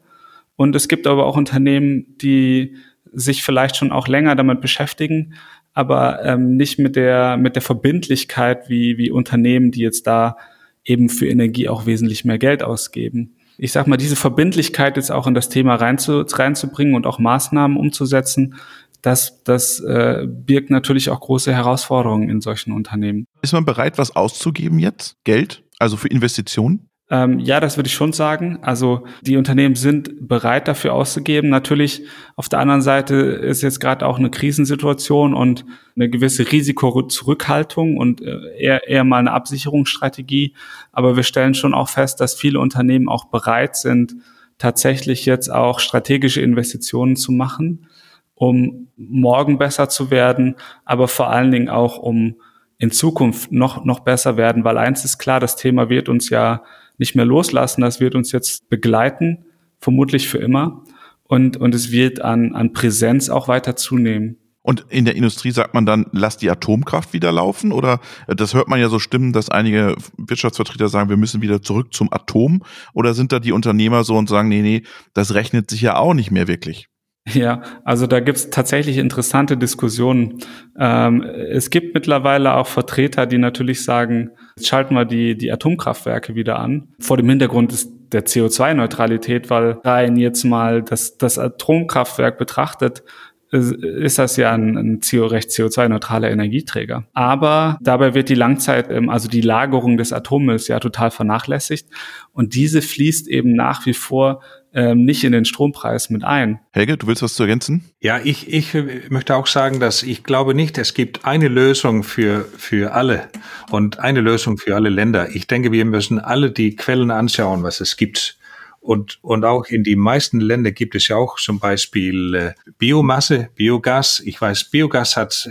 Und 0.55 0.75
es 0.75 0.87
gibt 0.87 1.07
aber 1.07 1.25
auch 1.25 1.37
Unternehmen, 1.37 2.15
die 2.21 2.75
sich 3.11 3.43
vielleicht 3.43 3.77
schon 3.77 3.91
auch 3.91 4.07
länger 4.07 4.35
damit 4.35 4.61
beschäftigen, 4.61 5.35
aber 5.73 6.23
ähm, 6.23 6.55
nicht 6.55 6.79
mit 6.79 6.95
der, 6.95 7.37
mit 7.37 7.55
der 7.55 7.61
Verbindlichkeit 7.61 8.69
wie, 8.69 8.97
wie 8.97 9.11
Unternehmen, 9.11 9.71
die 9.71 9.81
jetzt 9.81 10.07
da 10.07 10.37
eben 10.83 11.09
für 11.09 11.27
Energie 11.27 11.67
auch 11.67 11.85
wesentlich 11.85 12.25
mehr 12.25 12.37
Geld 12.37 12.63
ausgeben. 12.63 13.35
Ich 13.57 13.71
sag 13.71 13.87
mal, 13.87 13.97
diese 13.97 14.15
Verbindlichkeit 14.15 14.97
jetzt 14.97 15.11
auch 15.11 15.27
in 15.27 15.33
das 15.33 15.49
Thema 15.49 15.75
reinzu, 15.75 16.21
reinzubringen 16.21 16.93
und 16.93 17.05
auch 17.05 17.19
Maßnahmen 17.19 17.77
umzusetzen, 17.77 18.55
das, 19.01 19.43
das 19.43 19.79
äh, 19.81 20.25
birgt 20.27 20.69
natürlich 20.71 21.09
auch 21.09 21.19
große 21.19 21.53
Herausforderungen 21.53 22.29
in 22.29 22.41
solchen 22.41 22.71
Unternehmen. 22.71 23.25
Ist 23.41 23.53
man 23.53 23.65
bereit, 23.65 23.97
was 23.97 24.15
auszugeben 24.15 24.79
jetzt? 24.79 25.15
Geld? 25.23 25.63
Also 25.77 25.95
für 25.95 26.07
Investitionen? 26.07 26.87
Ähm, 27.11 27.37
ja, 27.39 27.59
das 27.59 27.77
würde 27.77 27.87
ich 27.87 27.93
schon 27.93 28.13
sagen. 28.13 28.57
Also 28.63 29.03
die 29.21 29.37
Unternehmen 29.37 29.75
sind 29.75 30.27
bereit 30.27 30.67
dafür 30.67 30.93
auszugeben. 30.93 31.49
Natürlich 31.49 32.03
auf 32.35 32.49
der 32.49 32.59
anderen 32.59 32.81
Seite 32.81 33.15
ist 33.15 33.61
jetzt 33.61 33.79
gerade 33.79 34.07
auch 34.07 34.17
eine 34.17 34.31
Krisensituation 34.31 35.35
und 35.35 35.65
eine 35.95 36.09
gewisse 36.09 36.51
Risikozurückhaltung 36.51 37.97
und 37.97 38.21
äh, 38.21 38.57
eher, 38.57 38.87
eher 38.87 39.03
mal 39.03 39.19
eine 39.19 39.33
Absicherungsstrategie. 39.33 40.55
Aber 40.91 41.15
wir 41.15 41.23
stellen 41.23 41.53
schon 41.53 41.75
auch 41.75 41.89
fest, 41.89 42.21
dass 42.21 42.33
viele 42.33 42.59
Unternehmen 42.59 43.07
auch 43.07 43.25
bereit 43.25 43.75
sind, 43.75 44.15
tatsächlich 44.57 45.25
jetzt 45.25 45.51
auch 45.51 45.79
strategische 45.79 46.41
Investitionen 46.41 47.15
zu 47.15 47.31
machen, 47.31 47.87
um 48.33 48.87
morgen 48.97 49.59
besser 49.59 49.89
zu 49.89 50.09
werden, 50.09 50.55
aber 50.85 51.07
vor 51.07 51.29
allen 51.29 51.51
Dingen 51.51 51.69
auch 51.69 51.97
um 51.97 52.35
in 52.77 52.91
Zukunft 52.91 53.51
noch, 53.51 53.85
noch 53.85 54.01
besser 54.01 54.37
werden, 54.37 54.63
weil 54.63 54.77
eins 54.77 55.05
ist 55.05 55.17
klar, 55.17 55.39
das 55.39 55.55
Thema 55.55 55.89
wird 55.89 56.09
uns 56.09 56.29
ja 56.29 56.63
nicht 56.97 57.15
mehr 57.15 57.25
loslassen. 57.25 57.81
Das 57.81 57.99
wird 57.99 58.15
uns 58.15 58.31
jetzt 58.31 58.69
begleiten, 58.69 59.45
vermutlich 59.79 60.27
für 60.27 60.37
immer. 60.37 60.83
Und, 61.23 61.57
und 61.57 61.73
es 61.73 61.91
wird 61.91 62.21
an, 62.21 62.53
an 62.53 62.73
Präsenz 62.73 63.29
auch 63.29 63.47
weiter 63.47 63.75
zunehmen. 63.75 64.37
Und 64.65 64.83
in 64.89 65.05
der 65.05 65.15
Industrie 65.15 65.51
sagt 65.51 65.75
man 65.75 65.85
dann, 65.85 66.07
lass 66.11 66.37
die 66.37 66.49
Atomkraft 66.49 67.13
wieder 67.13 67.31
laufen? 67.31 67.71
Oder 67.71 67.99
äh, 68.27 68.35
das 68.35 68.55
hört 68.55 68.67
man 68.67 68.79
ja 68.79 68.89
so 68.89 68.97
stimmen, 68.97 69.31
dass 69.31 69.49
einige 69.49 69.95
Wirtschaftsvertreter 70.17 70.89
sagen, 70.89 71.09
wir 71.09 71.17
müssen 71.17 71.43
wieder 71.43 71.61
zurück 71.61 71.93
zum 71.93 72.11
Atom. 72.11 72.63
Oder 72.93 73.13
sind 73.13 73.31
da 73.31 73.39
die 73.39 73.51
Unternehmer 73.51 74.03
so 74.03 74.15
und 74.15 74.27
sagen, 74.27 74.49
nee, 74.49 74.63
nee, 74.63 74.81
das 75.13 75.35
rechnet 75.35 75.69
sich 75.69 75.81
ja 75.81 75.97
auch 75.97 76.15
nicht 76.15 76.31
mehr 76.31 76.47
wirklich? 76.47 76.87
Ja, 77.31 77.61
also 77.83 78.07
da 78.07 78.19
gibt's 78.19 78.49
tatsächlich 78.49 78.97
interessante 78.97 79.55
Diskussionen. 79.55 80.39
Ähm, 80.79 81.21
es 81.21 81.69
gibt 81.69 81.93
mittlerweile 81.93 82.55
auch 82.55 82.67
Vertreter, 82.67 83.25
die 83.25 83.39
natürlich 83.39 83.83
sagen, 83.83 84.31
jetzt 84.57 84.67
schalten 84.67 84.95
wir 84.95 85.05
die, 85.05 85.37
die 85.37 85.51
Atomkraftwerke 85.51 86.35
wieder 86.35 86.59
an. 86.59 86.87
Vor 86.99 87.17
dem 87.17 87.29
Hintergrund 87.29 87.73
ist 87.73 87.91
der 88.11 88.25
CO2-Neutralität, 88.25 89.49
weil 89.49 89.79
rein 89.83 90.15
jetzt 90.15 90.43
mal 90.45 90.81
das, 90.81 91.17
das 91.17 91.37
Atomkraftwerk 91.37 92.37
betrachtet, 92.37 93.03
ist 93.51 94.17
das 94.17 94.37
ja 94.37 94.53
ein, 94.53 94.77
ein 94.77 94.99
CO, 94.99 95.27
recht 95.27 95.49
CO2-neutraler 95.49 96.29
Energieträger. 96.29 97.05
Aber 97.13 97.77
dabei 97.81 98.13
wird 98.13 98.29
die 98.29 98.35
Langzeit, 98.35 98.89
ähm, 98.89 99.09
also 99.09 99.27
die 99.27 99.41
Lagerung 99.41 99.97
des 99.97 100.11
Atommülls 100.13 100.67
ja 100.67 100.79
total 100.79 101.11
vernachlässigt. 101.11 101.87
Und 102.31 102.55
diese 102.55 102.81
fließt 102.81 103.27
eben 103.27 103.53
nach 103.53 103.85
wie 103.85 103.93
vor 103.93 104.41
ähm, 104.75 105.05
nicht 105.05 105.23
in 105.23 105.31
den 105.31 105.45
Strompreis 105.45 106.09
mit 106.09 106.23
ein. 106.23 106.59
Helge, 106.71 106.97
du 106.97 107.07
willst 107.07 107.23
was 107.23 107.33
zu 107.33 107.43
ergänzen? 107.43 107.85
Ja, 108.01 108.19
ich, 108.21 108.51
ich 108.53 108.73
möchte 109.09 109.35
auch 109.35 109.47
sagen, 109.47 109.79
dass 109.79 110.03
ich 110.03 110.23
glaube 110.23 110.53
nicht, 110.53 110.77
es 110.77 110.93
gibt 110.93 111.23
eine 111.25 111.47
Lösung 111.47 112.03
für, 112.03 112.45
für 112.57 112.93
alle 112.93 113.29
und 113.71 113.99
eine 113.99 114.19
Lösung 114.19 114.57
für 114.57 114.75
alle 114.75 114.89
Länder. 114.89 115.29
Ich 115.33 115.47
denke, 115.47 115.71
wir 115.71 115.85
müssen 115.85 116.19
alle 116.19 116.51
die 116.51 116.75
Quellen 116.75 117.09
anschauen, 117.09 117.63
was 117.63 117.79
es 117.79 117.95
gibt. 117.95 118.37
Und, 118.81 119.17
und 119.23 119.45
auch 119.45 119.65
in 119.65 119.83
die 119.83 119.95
meisten 119.95 120.39
Länder 120.39 120.71
gibt 120.71 120.93
es 120.93 121.07
ja 121.07 121.15
auch 121.15 121.37
zum 121.37 121.59
Beispiel 121.59 122.35
äh, 122.35 122.53
Biomasse, 122.77 123.49
Biogas. 123.55 124.21
Ich 124.23 124.39
weiß, 124.39 124.65
Biogas 124.65 125.17
hat 125.17 125.49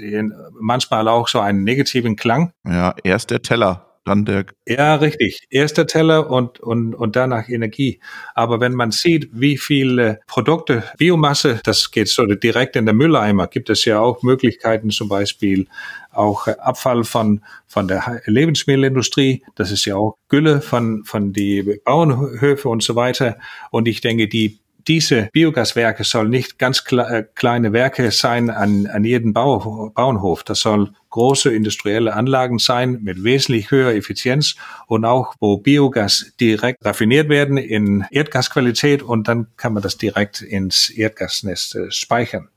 manchmal 0.60 1.08
auch 1.08 1.26
so 1.26 1.40
einen 1.40 1.64
negativen 1.64 2.14
Klang. 2.14 2.52
Ja, 2.64 2.94
erst 3.02 3.30
der 3.30 3.42
Teller 3.42 3.93
dann 4.04 4.24
der. 4.24 4.46
Ja, 4.66 4.96
richtig. 4.96 5.46
Erster 5.50 5.86
Teller 5.86 6.30
und, 6.30 6.60
und, 6.60 6.94
und 6.94 7.16
danach 7.16 7.48
Energie. 7.48 8.00
Aber 8.34 8.60
wenn 8.60 8.74
man 8.74 8.90
sieht, 8.90 9.28
wie 9.32 9.56
viele 9.56 10.20
Produkte, 10.26 10.84
Biomasse, 10.98 11.60
das 11.64 11.90
geht 11.90 12.08
so 12.08 12.26
direkt 12.26 12.76
in 12.76 12.84
der 12.84 12.94
Mülleimer, 12.94 13.46
gibt 13.46 13.70
es 13.70 13.84
ja 13.84 14.00
auch 14.00 14.22
Möglichkeiten, 14.22 14.90
zum 14.90 15.08
Beispiel 15.08 15.66
auch 16.12 16.46
Abfall 16.46 17.04
von, 17.04 17.40
von 17.66 17.88
der 17.88 18.22
Lebensmittelindustrie. 18.26 19.42
Das 19.54 19.70
ist 19.70 19.84
ja 19.84 19.96
auch 19.96 20.16
Gülle 20.28 20.60
von, 20.60 21.04
von 21.04 21.32
die 21.32 21.80
Bauernhöfe 21.84 22.68
und 22.68 22.82
so 22.82 22.94
weiter. 22.94 23.38
Und 23.70 23.88
ich 23.88 24.00
denke, 24.00 24.28
die 24.28 24.58
diese 24.86 25.28
Biogaswerke 25.32 26.04
sollen 26.04 26.30
nicht 26.30 26.58
ganz 26.58 26.84
äh, 26.92 27.24
kleine 27.34 27.72
Werke 27.72 28.10
sein 28.10 28.50
an, 28.50 28.86
an 28.86 29.04
jedem 29.04 29.32
Bau, 29.32 29.90
Bauernhof. 29.94 30.44
Das 30.44 30.60
soll 30.60 30.90
große 31.10 31.54
industrielle 31.54 32.14
Anlagen 32.14 32.58
sein 32.58 32.98
mit 33.02 33.22
wesentlich 33.22 33.70
höherer 33.70 33.94
Effizienz 33.94 34.56
und 34.86 35.04
auch 35.04 35.34
wo 35.40 35.58
Biogas 35.58 36.32
direkt 36.40 36.84
raffiniert 36.84 37.28
werden 37.28 37.56
in 37.56 38.04
Erdgasqualität 38.10 39.02
und 39.02 39.28
dann 39.28 39.46
kann 39.56 39.72
man 39.72 39.82
das 39.82 39.96
direkt 39.96 40.42
ins 40.42 40.90
Erdgasnest 40.90 41.76
äh, 41.76 41.90
speichern. 41.90 42.48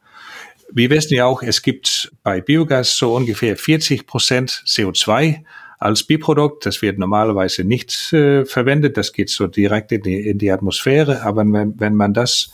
Wir 0.72 0.90
wissen 0.90 1.14
ja 1.14 1.26
auch, 1.26 1.44
es 1.44 1.62
gibt 1.62 2.12
bei 2.24 2.42
Biogas 2.42 2.98
so 2.98 3.16
ungefähr 3.16 3.56
40 3.56 4.06
Prozent 4.06 4.64
CO2 4.66 5.44
als 5.78 6.04
Biprodukt. 6.04 6.66
Das 6.66 6.82
wird 6.82 6.98
normalerweise 6.98 7.64
nicht 7.64 8.14
äh, 8.14 8.46
verwendet. 8.46 8.98
Das 8.98 9.14
geht 9.14 9.30
so 9.30 9.48
direkt 9.48 9.92
in 9.92 10.02
die, 10.02 10.28
in 10.28 10.38
die 10.38 10.52
Atmosphäre. 10.52 11.24
Aber 11.24 11.46
wenn, 11.46 11.80
wenn 11.80 11.96
man 11.96 12.14
das 12.14 12.52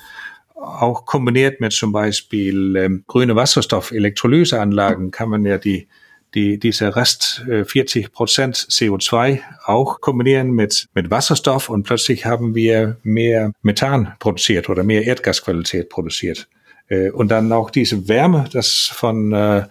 auch 0.56 1.06
kombiniert 1.06 1.60
mit 1.60 1.74
zum 1.74 1.92
Beispiel 1.92 2.76
ähm, 2.76 3.04
grüne 3.08 3.36
Wasserstoff-Elektrolyseanlagen, 3.36 5.12
kann 5.12 5.30
man 5.30 5.46
ja 5.46 5.58
die 5.58 5.88
die, 6.34 6.58
diese 6.58 6.96
Rest 6.96 7.46
äh, 7.50 7.64
40 7.64 8.12
Prozent 8.12 8.56
CO2 8.56 9.42
auch 9.66 10.02
kombinieren 10.02 10.52
mit, 10.52 10.88
mit 10.94 11.12
Wasserstoff 11.12 11.70
und 11.70 11.84
plötzlich 11.84 12.26
haben 12.26 12.56
wir 12.56 12.98
mehr 13.04 13.54
Methan 13.62 14.14
produziert 14.20 14.70
oder 14.70 14.84
mehr 14.84 15.04
Erdgasqualität 15.04 15.90
produziert. 15.90 16.48
Äh, 16.88 17.12
und 17.12 17.30
dann 17.30 17.52
auch 17.52 17.70
diese 17.70 18.08
Wärme, 18.08 18.46
das 18.52 18.92
von 18.94 19.32
äh, 19.34 19.68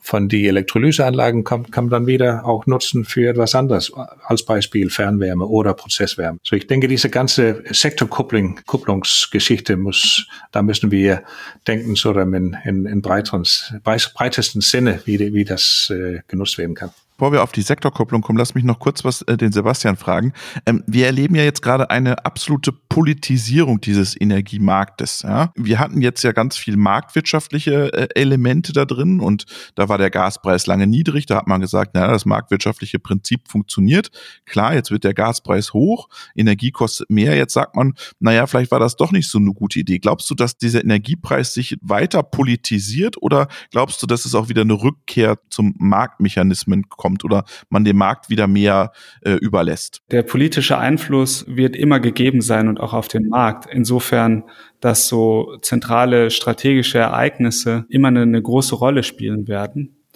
von 0.00 0.28
die 0.28 0.46
Elektrolyseanlagen 0.48 1.44
kommt, 1.44 1.70
kann 1.70 1.84
man 1.84 1.90
dann 1.90 2.06
wieder 2.06 2.46
auch 2.46 2.66
nutzen 2.66 3.04
für 3.04 3.28
etwas 3.28 3.54
anderes, 3.54 3.92
als 4.22 4.44
Beispiel 4.44 4.88
Fernwärme 4.88 5.46
oder 5.46 5.74
Prozesswärme. 5.74 6.38
So 6.42 6.56
ich 6.56 6.66
denke, 6.66 6.88
diese 6.88 7.10
ganze 7.10 7.62
Sektorkupplung, 7.70 8.60
Kupplungsgeschichte 8.66 9.76
muss, 9.76 10.26
da 10.52 10.62
müssen 10.62 10.90
wir 10.90 11.22
denken, 11.66 11.96
so 11.96 12.12
in, 12.12 12.56
in, 12.64 12.86
in 12.86 13.02
breiteren, 13.02 13.44
breitesten 13.82 14.62
Sinne, 14.62 15.00
wie, 15.04 15.18
wie 15.34 15.44
das 15.44 15.90
äh, 15.90 16.20
genutzt 16.28 16.56
werden 16.56 16.74
kann. 16.74 16.90
Bevor 17.16 17.30
wir 17.30 17.44
auf 17.44 17.52
die 17.52 17.62
Sektorkopplung 17.62 18.22
kommen, 18.22 18.38
lass 18.38 18.56
mich 18.56 18.64
noch 18.64 18.80
kurz 18.80 19.04
was 19.04 19.22
äh, 19.22 19.36
den 19.36 19.52
Sebastian 19.52 19.96
fragen. 19.96 20.32
Ähm, 20.66 20.82
wir 20.88 21.06
erleben 21.06 21.36
ja 21.36 21.44
jetzt 21.44 21.62
gerade 21.62 21.88
eine 21.90 22.24
absolute 22.26 22.72
Politisierung 22.72 23.80
dieses 23.80 24.20
Energiemarktes. 24.20 25.22
Ja? 25.22 25.52
Wir 25.54 25.78
hatten 25.78 26.02
jetzt 26.02 26.24
ja 26.24 26.32
ganz 26.32 26.56
viel 26.56 26.76
marktwirtschaftliche 26.76 27.92
äh, 27.92 28.08
Elemente 28.20 28.72
da 28.72 28.84
drin 28.84 29.20
und 29.20 29.46
da 29.76 29.88
war 29.88 29.96
der 29.96 30.10
Gaspreis 30.10 30.66
lange 30.66 30.88
niedrig. 30.88 31.26
Da 31.26 31.36
hat 31.36 31.46
man 31.46 31.60
gesagt, 31.60 31.94
naja, 31.94 32.08
das 32.08 32.24
marktwirtschaftliche 32.24 32.98
Prinzip 32.98 33.48
funktioniert. 33.48 34.10
Klar, 34.44 34.74
jetzt 34.74 34.90
wird 34.90 35.04
der 35.04 35.14
Gaspreis 35.14 35.72
hoch, 35.72 36.08
Energie 36.34 36.72
kostet 36.72 37.10
mehr. 37.10 37.36
Jetzt 37.36 37.54
sagt 37.54 37.76
man, 37.76 37.94
naja, 38.18 38.48
vielleicht 38.48 38.72
war 38.72 38.80
das 38.80 38.96
doch 38.96 39.12
nicht 39.12 39.28
so 39.28 39.38
eine 39.38 39.52
gute 39.52 39.78
Idee. 39.78 40.00
Glaubst 40.00 40.28
du, 40.30 40.34
dass 40.34 40.58
dieser 40.58 40.82
Energiepreis 40.82 41.54
sich 41.54 41.76
weiter 41.80 42.24
politisiert 42.24 43.22
oder 43.22 43.46
glaubst 43.70 44.02
du, 44.02 44.08
dass 44.08 44.24
es 44.24 44.34
auch 44.34 44.48
wieder 44.48 44.62
eine 44.62 44.74
Rückkehr 44.74 45.38
zum 45.48 45.74
Marktmechanismen 45.78 46.88
kommt? 46.88 47.03
Kommt 47.04 47.22
oder 47.22 47.44
man 47.68 47.84
dem 47.84 47.98
Markt 47.98 48.30
wieder 48.30 48.46
mehr 48.46 48.90
äh, 49.20 49.32
überlässt. 49.32 50.00
Der 50.10 50.22
politische 50.22 50.78
Einfluss 50.78 51.44
wird 51.46 51.76
immer 51.76 52.00
gegeben 52.00 52.40
sein 52.40 52.66
und 52.66 52.80
auch 52.80 52.94
auf 52.94 53.08
den 53.08 53.28
Markt. 53.28 53.66
Insofern, 53.70 54.44
dass 54.80 55.06
so 55.06 55.58
zentrale 55.60 56.30
strategische 56.30 56.98
Ereignisse 56.98 57.84
immer 57.90 58.08
eine, 58.08 58.22
eine 58.22 58.40
große 58.40 58.74
Rolle 58.74 59.02
spielen 59.02 59.48
werden. 59.48 60.06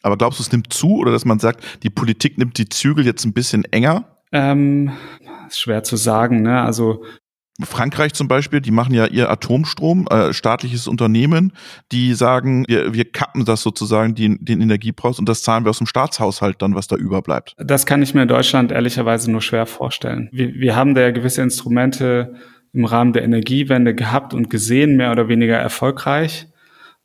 Aber 0.00 0.16
glaubst 0.16 0.38
du, 0.38 0.44
es 0.44 0.52
nimmt 0.52 0.72
zu 0.72 0.96
oder 0.96 1.12
dass 1.12 1.26
man 1.26 1.38
sagt, 1.38 1.62
die 1.82 1.90
Politik 1.90 2.38
nimmt 2.38 2.56
die 2.56 2.70
Zügel 2.70 3.04
jetzt 3.04 3.26
ein 3.26 3.34
bisschen 3.34 3.64
enger? 3.64 4.22
Ähm, 4.32 4.92
ist 5.46 5.60
schwer 5.60 5.82
zu 5.82 5.96
sagen. 5.96 6.40
Ne? 6.40 6.62
Also 6.62 7.04
Frankreich 7.62 8.14
zum 8.14 8.26
Beispiel, 8.26 8.60
die 8.60 8.72
machen 8.72 8.94
ja 8.94 9.06
ihr 9.06 9.30
Atomstrom, 9.30 10.08
äh, 10.10 10.32
staatliches 10.32 10.88
Unternehmen, 10.88 11.52
die 11.92 12.14
sagen, 12.14 12.64
wir, 12.66 12.94
wir 12.94 13.04
kappen 13.04 13.44
das 13.44 13.62
sozusagen, 13.62 14.16
die, 14.16 14.36
den 14.44 14.60
Energiepreis 14.60 15.20
und 15.20 15.28
das 15.28 15.42
zahlen 15.42 15.64
wir 15.64 15.70
aus 15.70 15.78
dem 15.78 15.86
Staatshaushalt 15.86 16.60
dann, 16.60 16.74
was 16.74 16.88
da 16.88 16.96
überbleibt. 16.96 17.54
Das 17.58 17.86
kann 17.86 18.02
ich 18.02 18.12
mir 18.12 18.22
in 18.22 18.28
Deutschland 18.28 18.72
ehrlicherweise 18.72 19.30
nur 19.30 19.40
schwer 19.40 19.66
vorstellen. 19.66 20.28
Wir, 20.32 20.52
wir 20.54 20.74
haben 20.74 20.94
da 20.94 21.02
ja 21.02 21.10
gewisse 21.12 21.42
Instrumente 21.42 22.34
im 22.72 22.84
Rahmen 22.86 23.12
der 23.12 23.22
Energiewende 23.22 23.94
gehabt 23.94 24.34
und 24.34 24.50
gesehen, 24.50 24.96
mehr 24.96 25.12
oder 25.12 25.28
weniger 25.28 25.56
erfolgreich. 25.56 26.48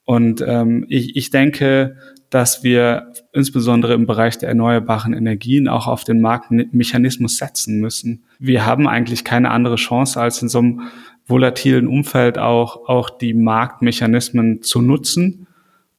Und 0.03 0.43
ähm, 0.45 0.85
ich, 0.89 1.15
ich 1.15 1.29
denke, 1.29 1.95
dass 2.29 2.63
wir 2.63 3.13
insbesondere 3.33 3.93
im 3.93 4.05
Bereich 4.05 4.37
der 4.37 4.49
erneuerbaren 4.49 5.13
Energien 5.13 5.67
auch 5.67 5.87
auf 5.87 6.03
den 6.03 6.21
Marktmechanismus 6.21 7.37
setzen 7.37 7.79
müssen. 7.79 8.23
Wir 8.37 8.65
haben 8.65 8.87
eigentlich 8.87 9.23
keine 9.23 9.51
andere 9.51 9.75
Chance, 9.75 10.19
als 10.19 10.41
in 10.41 10.49
so 10.49 10.59
einem 10.59 10.81
volatilen 11.25 11.87
Umfeld 11.87 12.37
auch, 12.37 12.87
auch 12.87 13.09
die 13.09 13.33
Marktmechanismen 13.33 14.61
zu 14.61 14.81
nutzen 14.81 15.47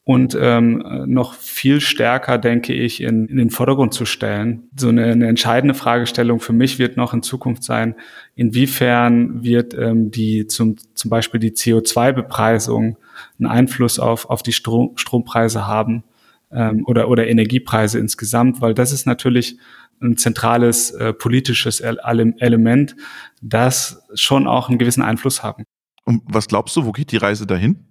und 0.05 0.37
ähm, 0.41 0.83
noch 1.07 1.35
viel 1.35 1.81
stärker, 1.81 2.39
denke 2.39 2.73
ich, 2.73 3.01
in, 3.01 3.27
in 3.27 3.37
den 3.37 3.51
Vordergrund 3.51 3.95
zu 3.95 4.05
stellen. 4.05 4.69
So 4.77 4.89
eine, 4.89 5.05
eine 5.05 5.29
entscheidende 5.29 5.75
Fragestellung 5.75 6.41
für 6.41 6.53
mich 6.53 6.79
wird 6.79 6.97
noch 6.97 7.13
in 7.13 7.23
Zukunft 7.23 7.63
sein, 7.63 7.95
inwiefern 8.35 9.45
wird 9.45 9.75
ähm, 9.75 10.11
die 10.11 10.47
zum, 10.47 10.77
zum 10.95 11.11
Beispiel 11.11 11.39
die 11.39 11.53
CO2-Bepreisung 11.53 12.97
einen 13.39 13.47
Einfluss 13.47 13.99
auf, 13.99 14.31
auf 14.31 14.43
die 14.43 14.53
Strom, 14.53 14.93
Strompreise 14.97 15.67
haben 15.67 16.03
ähm, 16.53 16.85
oder, 16.87 17.09
oder 17.09 17.29
Energiepreise 17.29 17.99
insgesamt, 17.99 18.61
weil 18.61 18.75
das 18.75 18.93
ist 18.93 19.07
natürlich 19.07 19.59
ein 20.03 20.17
zentrales 20.17 20.93
äh, 20.93 21.13
politisches 21.13 21.81
Element, 21.81 22.97
das 23.43 24.03
schon 24.15 24.47
auch 24.47 24.69
einen 24.69 24.79
gewissen 24.79 25.03
Einfluss 25.03 25.43
haben. 25.43 25.65
Und 26.05 26.23
was 26.27 26.49
glaubst 26.49 26.75
du, 26.77 26.87
wo 26.87 26.93
geht 26.93 27.13
die 27.13 27.19
Reise 27.19 27.47
dahin? 27.47 27.85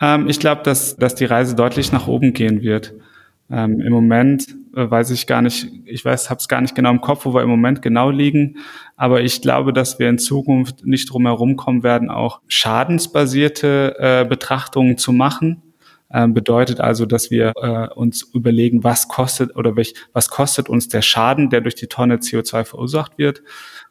Ähm, 0.00 0.28
ich 0.28 0.38
glaube, 0.38 0.62
dass, 0.62 0.96
dass 0.96 1.14
die 1.14 1.24
Reise 1.24 1.56
deutlich 1.56 1.92
nach 1.92 2.06
oben 2.06 2.32
gehen 2.32 2.62
wird. 2.62 2.94
Ähm, 3.50 3.80
Im 3.80 3.92
Moment 3.92 4.48
äh, 4.74 4.88
weiß 4.88 5.10
ich 5.10 5.26
gar 5.26 5.42
nicht, 5.42 5.68
ich 5.84 6.04
weiß, 6.04 6.30
habe 6.30 6.38
es 6.38 6.48
gar 6.48 6.60
nicht 6.60 6.74
genau 6.74 6.90
im 6.90 7.00
Kopf, 7.00 7.24
wo 7.24 7.34
wir 7.34 7.42
im 7.42 7.48
Moment 7.48 7.82
genau 7.82 8.10
liegen. 8.10 8.58
Aber 8.96 9.20
ich 9.22 9.42
glaube, 9.42 9.72
dass 9.72 9.98
wir 9.98 10.08
in 10.08 10.18
Zukunft 10.18 10.84
nicht 10.84 11.10
drum 11.10 11.26
herum 11.26 11.56
kommen 11.56 11.82
werden, 11.82 12.10
auch 12.10 12.40
schadensbasierte 12.46 13.96
äh, 13.98 14.24
Betrachtungen 14.28 14.98
zu 14.98 15.12
machen 15.12 15.62
ähm, 16.12 16.34
bedeutet 16.34 16.80
also, 16.80 17.06
dass 17.06 17.30
wir 17.30 17.52
äh, 17.56 17.88
uns 17.94 18.22
überlegen, 18.22 18.84
was 18.84 19.08
kostet 19.08 19.56
oder 19.56 19.76
welch, 19.76 19.94
was 20.12 20.28
kostet 20.28 20.68
uns 20.68 20.88
der 20.88 21.02
Schaden, 21.02 21.50
der 21.50 21.60
durch 21.60 21.74
die 21.74 21.88
Tonne 21.88 22.16
CO2 22.16 22.64
verursacht 22.64 23.18
wird. 23.18 23.42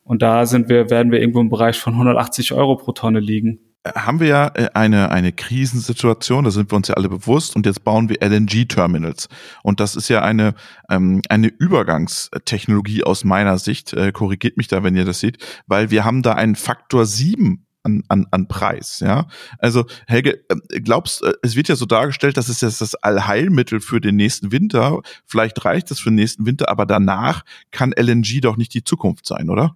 Und 0.04 0.22
da 0.22 0.46
sind 0.46 0.70
wir, 0.70 0.90
werden 0.90 1.12
wir 1.12 1.20
irgendwo 1.20 1.42
im 1.42 1.50
Bereich 1.50 1.78
von 1.80 1.94
180 1.94 2.54
Euro 2.54 2.78
pro 2.78 2.92
Tonne 2.92 3.20
liegen 3.20 3.60
äh, 3.84 3.92
haben 3.96 4.20
wir 4.20 4.28
ja 4.28 4.52
äh, 4.56 4.70
eine, 4.74 5.12
eine 5.12 5.32
Krisensituation, 5.32 6.44
da 6.44 6.52
sind 6.52 6.72
wir 6.72 6.76
uns 6.76 6.88
ja 6.88 6.96
alle 6.96 7.10
bewusst 7.10 7.56
und 7.56 7.66
jetzt 7.66 7.84
bauen 7.84 8.10
wir 8.10 8.22
LNG-Terminals. 8.22 9.28
Und 9.64 9.80
das 9.80 9.96
ist 9.96 10.10
ja 10.10 10.22
eine, 10.22 10.56
ähm, 10.90 11.22
eine 11.30 11.48
Übergangstechnologie 11.48 13.04
aus 13.04 13.24
meiner 13.24 13.58
Sicht, 13.58 13.94
äh, 13.94 14.12
korrigiert 14.12 14.58
mich 14.58 14.68
da, 14.68 14.84
wenn 14.84 14.96
ihr 14.96 15.06
das 15.06 15.20
seht, 15.20 15.38
weil 15.68 15.92
wir 15.92 16.06
haben 16.06 16.22
da 16.22 16.34
einen 16.34 16.56
Faktor 16.56 17.06
7 17.06 17.65
an, 17.86 18.04
an, 18.10 18.28
an 18.32 18.48
Preis. 18.48 19.00
Ja, 19.00 19.28
also 19.60 19.86
Helge, 20.08 20.44
ähm, 20.50 20.62
glaubst, 20.84 21.24
äh, 21.24 21.34
es 21.42 21.56
wird 21.56 21.70
ja 21.70 21.76
so 21.76 21.86
dargestellt, 21.86 22.38
dass 22.38 22.50
es 22.50 22.62
jetzt 22.62 22.82
das 22.82 22.96
Allheilmittel 22.96 23.80
für 23.80 24.02
den 24.02 24.16
nächsten 24.16 24.52
Winter. 24.52 25.02
Vielleicht 25.26 25.64
reicht 25.64 25.92
es 25.92 26.00
für 26.00 26.10
den 26.10 26.16
nächsten 26.16 26.46
Winter, 26.46 26.70
aber 26.70 26.86
danach 26.86 27.44
kann 27.72 27.94
LNG 27.96 28.42
doch 28.42 28.58
nicht 28.58 28.74
die 28.74 28.84
Zukunft 28.84 29.26
sein, 29.26 29.50
oder? 29.50 29.76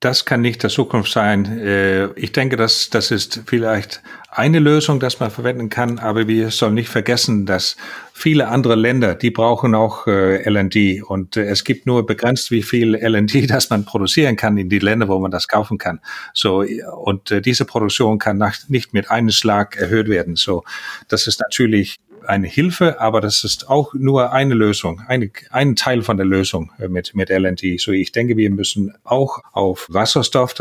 Das 0.00 0.24
kann 0.24 0.40
nicht 0.40 0.62
der 0.62 0.70
Zukunft 0.70 1.12
sein. 1.12 1.44
Äh, 1.58 2.06
ich 2.12 2.32
denke, 2.32 2.56
dass 2.56 2.88
das 2.88 3.10
ist 3.10 3.42
vielleicht 3.44 4.02
eine 4.30 4.58
Lösung, 4.58 4.98
dass 4.98 5.20
man 5.20 5.30
verwenden 5.30 5.68
kann, 5.68 5.98
aber 5.98 6.26
wir 6.26 6.50
sollen 6.50 6.72
nicht 6.72 6.88
vergessen, 6.88 7.44
dass 7.44 7.76
viele 8.14 8.48
andere 8.48 8.76
Länder, 8.76 9.14
die 9.14 9.30
brauchen 9.30 9.74
auch 9.74 10.06
äh, 10.06 10.48
LNG 10.48 11.02
und 11.06 11.36
äh, 11.36 11.42
es 11.42 11.64
gibt 11.64 11.84
nur 11.84 12.06
begrenzt, 12.06 12.50
wie 12.50 12.62
viel 12.62 12.94
LNG, 12.94 13.46
das 13.48 13.68
man 13.68 13.84
produzieren 13.84 14.36
kann 14.36 14.56
in 14.56 14.70
die 14.70 14.78
Länder, 14.78 15.06
wo 15.08 15.18
man 15.18 15.30
das 15.30 15.48
kaufen 15.48 15.76
kann. 15.76 16.00
So 16.32 16.64
und 17.04 17.44
diese 17.44 17.66
Produktion 17.66 18.18
kann 18.18 18.42
nicht 18.68 18.94
mit 18.94 19.10
einem 19.10 19.30
Schlag 19.30 19.76
erhöht 19.76 20.08
werden. 20.08 20.34
So, 20.34 20.64
das 21.08 21.26
ist 21.26 21.40
natürlich 21.40 21.98
eine 22.30 22.46
Hilfe, 22.46 23.00
aber 23.00 23.20
das 23.20 23.44
ist 23.44 23.68
auch 23.68 23.92
nur 23.92 24.32
eine 24.32 24.54
Lösung, 24.54 25.02
eine, 25.06 25.30
ein 25.50 25.74
Teil 25.74 26.02
von 26.02 26.16
der 26.16 26.26
Lösung 26.26 26.70
äh, 26.78 26.88
mit, 26.88 27.14
mit 27.14 27.28
LNG. 27.28 27.78
So 27.78 27.90
ich 27.90 28.12
denke, 28.12 28.36
wir 28.36 28.50
müssen 28.50 28.94
auch 29.04 29.40
auf 29.52 29.86
Wasserstoff 29.90 30.54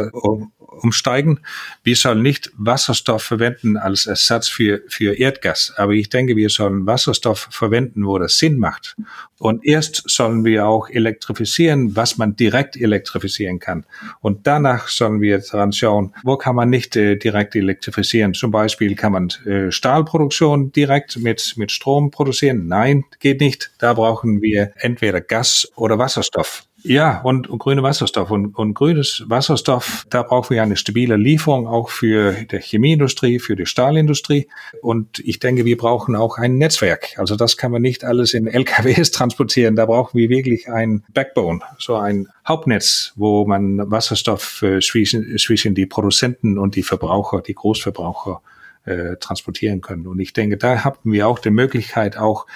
umsteigen. 0.81 1.39
Wir 1.83 1.95
sollen 1.95 2.21
nicht 2.21 2.51
Wasserstoff 2.57 3.23
verwenden 3.23 3.77
als 3.77 4.07
Ersatz 4.07 4.47
für, 4.47 4.81
für 4.87 5.17
Erdgas, 5.17 5.73
aber 5.77 5.93
ich 5.93 6.09
denke, 6.09 6.35
wir 6.35 6.49
sollen 6.49 6.85
Wasserstoff 6.85 7.47
verwenden, 7.51 8.05
wo 8.05 8.17
das 8.17 8.37
Sinn 8.37 8.57
macht. 8.57 8.95
Und 9.37 9.65
erst 9.65 10.03
sollen 10.09 10.43
wir 10.43 10.67
auch 10.67 10.89
elektrifizieren, 10.89 11.95
was 11.95 12.17
man 12.17 12.35
direkt 12.35 12.75
elektrifizieren 12.75 13.59
kann. 13.59 13.85
Und 14.19 14.45
danach 14.45 14.89
sollen 14.89 15.21
wir 15.21 15.39
daran 15.39 15.71
schauen, 15.71 16.13
wo 16.23 16.35
kann 16.35 16.55
man 16.55 16.69
nicht 16.69 16.95
äh, 16.97 17.15
direkt 17.15 17.55
elektrifizieren. 17.55 18.33
Zum 18.33 18.51
Beispiel 18.51 18.95
kann 18.95 19.13
man 19.13 19.29
äh, 19.45 19.71
Stahlproduktion 19.71 20.71
direkt 20.73 21.17
mit, 21.17 21.53
mit 21.55 21.71
Strom 21.71 22.11
produzieren. 22.11 22.67
Nein, 22.67 23.05
geht 23.19 23.39
nicht. 23.39 23.71
Da 23.79 23.93
brauchen 23.93 24.41
wir 24.41 24.73
entweder 24.75 25.21
Gas 25.21 25.71
oder 25.75 25.97
Wasserstoff. 25.97 26.68
Ja, 26.83 27.21
und, 27.21 27.49
und 27.49 27.59
grüne 27.59 27.83
Wasserstoff. 27.83 28.31
Und, 28.31 28.57
und 28.57 28.73
grünes 28.73 29.23
Wasserstoff, 29.27 30.05
da 30.09 30.23
brauchen 30.23 30.55
wir 30.55 30.63
eine 30.63 30.77
stabile 30.77 31.17
Lieferung 31.17 31.67
auch 31.67 31.89
für 31.89 32.33
die 32.33 32.59
Chemieindustrie, 32.59 33.39
für 33.39 33.55
die 33.55 33.65
Stahlindustrie. 33.65 34.47
Und 34.81 35.19
ich 35.19 35.39
denke, 35.39 35.65
wir 35.65 35.77
brauchen 35.77 36.15
auch 36.15 36.37
ein 36.37 36.57
Netzwerk. 36.57 37.17
Also 37.17 37.35
das 37.35 37.57
kann 37.57 37.71
man 37.71 37.81
nicht 37.81 38.03
alles 38.03 38.33
in 38.33 38.47
LKWs 38.47 39.11
transportieren. 39.11 39.75
Da 39.75 39.85
brauchen 39.85 40.17
wir 40.17 40.29
wirklich 40.29 40.69
ein 40.69 41.03
Backbone, 41.13 41.59
so 41.77 41.95
ein 41.95 42.27
Hauptnetz, 42.47 43.13
wo 43.15 43.45
man 43.45 43.91
Wasserstoff 43.91 44.61
äh, 44.61 44.79
zwischen, 44.79 45.37
zwischen 45.37 45.75
die 45.75 45.85
Produzenten 45.85 46.57
und 46.57 46.75
die 46.75 46.83
Verbraucher, 46.83 47.41
die 47.41 47.55
Großverbraucher 47.55 48.41
äh, 48.85 49.17
transportieren 49.17 49.81
können. 49.81 50.07
Und 50.07 50.19
ich 50.19 50.33
denke, 50.33 50.57
da 50.57 50.83
haben 50.83 51.11
wir 51.11 51.27
auch 51.27 51.39
die 51.39 51.49
Möglichkeit, 51.49 52.17
auch 52.17 52.47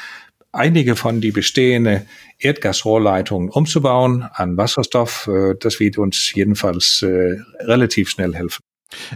einige 0.53 0.95
von 0.95 1.19
die 1.19 1.31
bestehenden 1.31 2.03
Erdgasrohrleitungen 2.39 3.49
umzubauen 3.49 4.23
an 4.23 4.55
Wasserstoff. 4.55 5.27
Äh, 5.27 5.55
das 5.59 5.79
wird 5.79 5.97
uns 5.97 6.33
jedenfalls 6.33 7.01
äh, 7.01 7.37
relativ 7.59 8.09
schnell 8.09 8.33
helfen. 8.33 8.63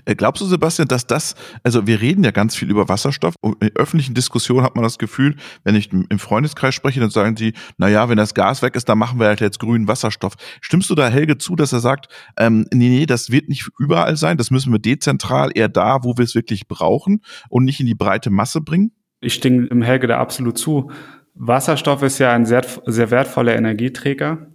Äh, 0.05 0.15
glaubst 0.15 0.41
du, 0.41 0.45
Sebastian, 0.45 0.87
dass 0.87 1.07
das, 1.07 1.35
also 1.63 1.87
wir 1.87 2.01
reden 2.01 2.23
ja 2.23 2.31
ganz 2.31 2.55
viel 2.55 2.69
über 2.69 2.89
Wasserstoff 2.89 3.35
und 3.41 3.61
in 3.63 3.75
öffentlichen 3.75 4.15
Diskussionen 4.15 4.63
hat 4.63 4.75
man 4.75 4.83
das 4.83 4.97
Gefühl, 4.97 5.35
wenn 5.63 5.75
ich 5.75 5.91
im 5.91 6.19
Freundeskreis 6.19 6.75
spreche, 6.75 6.99
dann 6.99 7.09
sagen 7.09 7.35
die, 7.35 7.53
na 7.77 7.87
ja, 7.87 8.09
wenn 8.09 8.17
das 8.17 8.33
Gas 8.33 8.61
weg 8.61 8.75
ist, 8.75 8.89
dann 8.89 8.97
machen 8.97 9.19
wir 9.19 9.27
halt 9.27 9.41
jetzt 9.41 9.59
grünen 9.59 9.87
Wasserstoff. 9.87 10.33
Stimmst 10.61 10.89
du 10.89 10.95
da 10.95 11.09
Helge 11.09 11.37
zu, 11.37 11.55
dass 11.55 11.73
er 11.73 11.79
sagt, 11.79 12.07
ähm, 12.37 12.65
nee, 12.73 12.89
nee, 12.89 13.05
das 13.05 13.31
wird 13.31 13.49
nicht 13.49 13.69
überall 13.79 14.17
sein, 14.17 14.37
das 14.37 14.51
müssen 14.51 14.71
wir 14.71 14.79
dezentral 14.79 15.51
eher 15.53 15.69
da, 15.69 16.03
wo 16.03 16.17
wir 16.17 16.23
es 16.23 16.35
wirklich 16.35 16.67
brauchen 16.67 17.21
und 17.49 17.65
nicht 17.65 17.79
in 17.79 17.85
die 17.85 17.95
breite 17.95 18.29
Masse 18.29 18.61
bringen? 18.61 18.91
Ich 19.19 19.33
stimme 19.33 19.65
im 19.67 19.81
Helge 19.81 20.07
da 20.07 20.19
absolut 20.19 20.57
zu. 20.57 20.91
Wasserstoff 21.39 22.01
ist 22.03 22.19
ja 22.19 22.33
ein 22.33 22.45
sehr, 22.45 22.65
sehr 22.85 23.11
wertvoller 23.11 23.55
Energieträger. 23.55 24.47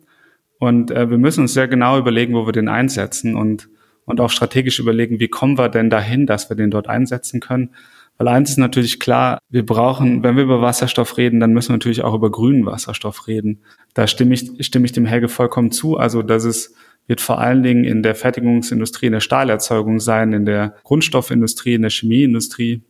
Und 0.58 0.90
äh, 0.90 1.10
wir 1.10 1.18
müssen 1.18 1.42
uns 1.42 1.54
sehr 1.54 1.68
genau 1.68 1.98
überlegen, 1.98 2.34
wo 2.34 2.46
wir 2.46 2.52
den 2.52 2.68
einsetzen 2.68 3.34
und, 3.34 3.68
und 4.04 4.20
auch 4.20 4.30
strategisch 4.30 4.78
überlegen, 4.78 5.20
wie 5.20 5.28
kommen 5.28 5.58
wir 5.58 5.68
denn 5.68 5.90
dahin, 5.90 6.26
dass 6.26 6.50
wir 6.50 6.56
den 6.56 6.70
dort 6.70 6.88
einsetzen 6.88 7.40
können. 7.40 7.70
Weil 8.18 8.28
eins 8.28 8.50
ist 8.50 8.58
natürlich 8.58 9.00
klar, 9.00 9.38
wir 9.48 9.64
brauchen, 9.64 10.22
wenn 10.22 10.36
wir 10.36 10.44
über 10.44 10.60
Wasserstoff 10.60 11.16
reden, 11.16 11.40
dann 11.40 11.52
müssen 11.52 11.70
wir 11.70 11.74
natürlich 11.74 12.04
auch 12.04 12.14
über 12.14 12.30
grünen 12.30 12.66
Wasserstoff 12.66 13.26
reden. 13.26 13.62
Da 13.94 14.06
stimme 14.06 14.34
ich, 14.34 14.64
stimme 14.66 14.84
ich 14.84 14.92
dem 14.92 15.06
Helge 15.06 15.28
vollkommen 15.28 15.72
zu. 15.72 15.96
Also 15.96 16.22
das 16.22 16.44
ist, 16.44 16.74
wird 17.06 17.20
vor 17.20 17.40
allen 17.40 17.62
Dingen 17.62 17.84
in 17.84 18.02
der 18.02 18.14
Fertigungsindustrie, 18.14 19.06
in 19.06 19.12
der 19.12 19.20
Stahlerzeugung 19.20 19.98
sein, 19.98 20.32
in 20.32 20.44
der 20.44 20.76
Grundstoffindustrie, 20.84 21.74
in 21.74 21.82
der 21.82 21.90
Chemieindustrie, 21.90 22.82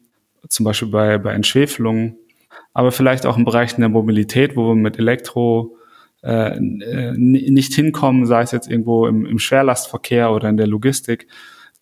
zum 0.49 0.65
Beispiel 0.65 0.89
bei, 0.89 1.19
bei 1.19 1.33
Entschwefelungen 1.33 2.17
aber 2.75 2.93
vielleicht 2.93 3.27
auch 3.27 3.37
in 3.37 3.45
Bereichen 3.45 3.81
der 3.81 3.91
Mobilität, 3.91 4.57
wo 4.57 4.69
wir 4.69 4.75
mit 4.75 4.99
Elektro 4.99 5.77
äh, 6.23 6.59
nicht 6.61 7.75
hinkommen, 7.75 8.27
sei 8.27 8.43
es 8.43 8.53
jetzt 8.53 8.71
irgendwo 8.71 9.07
im, 9.07 9.27
im 9.27 9.39
Schwerlastverkehr 9.39 10.31
oder 10.31 10.49
in 10.49 10.57
der 10.57 10.69
Logistik. 10.69 11.27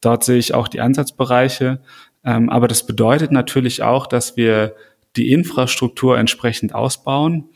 Dort 0.00 0.24
sehe 0.24 0.38
ich 0.38 0.54
auch 0.54 0.68
die 0.68 0.80
Ansatzbereiche. 0.80 1.80
Ähm, 2.24 2.48
aber 2.48 2.68
das 2.68 2.86
bedeutet 2.86 3.32
natürlich 3.32 3.82
auch, 3.82 4.06
dass 4.06 4.36
wir 4.36 4.74
die 5.16 5.32
Infrastruktur 5.32 6.18
entsprechend 6.18 6.74
ausbauen 6.74 7.50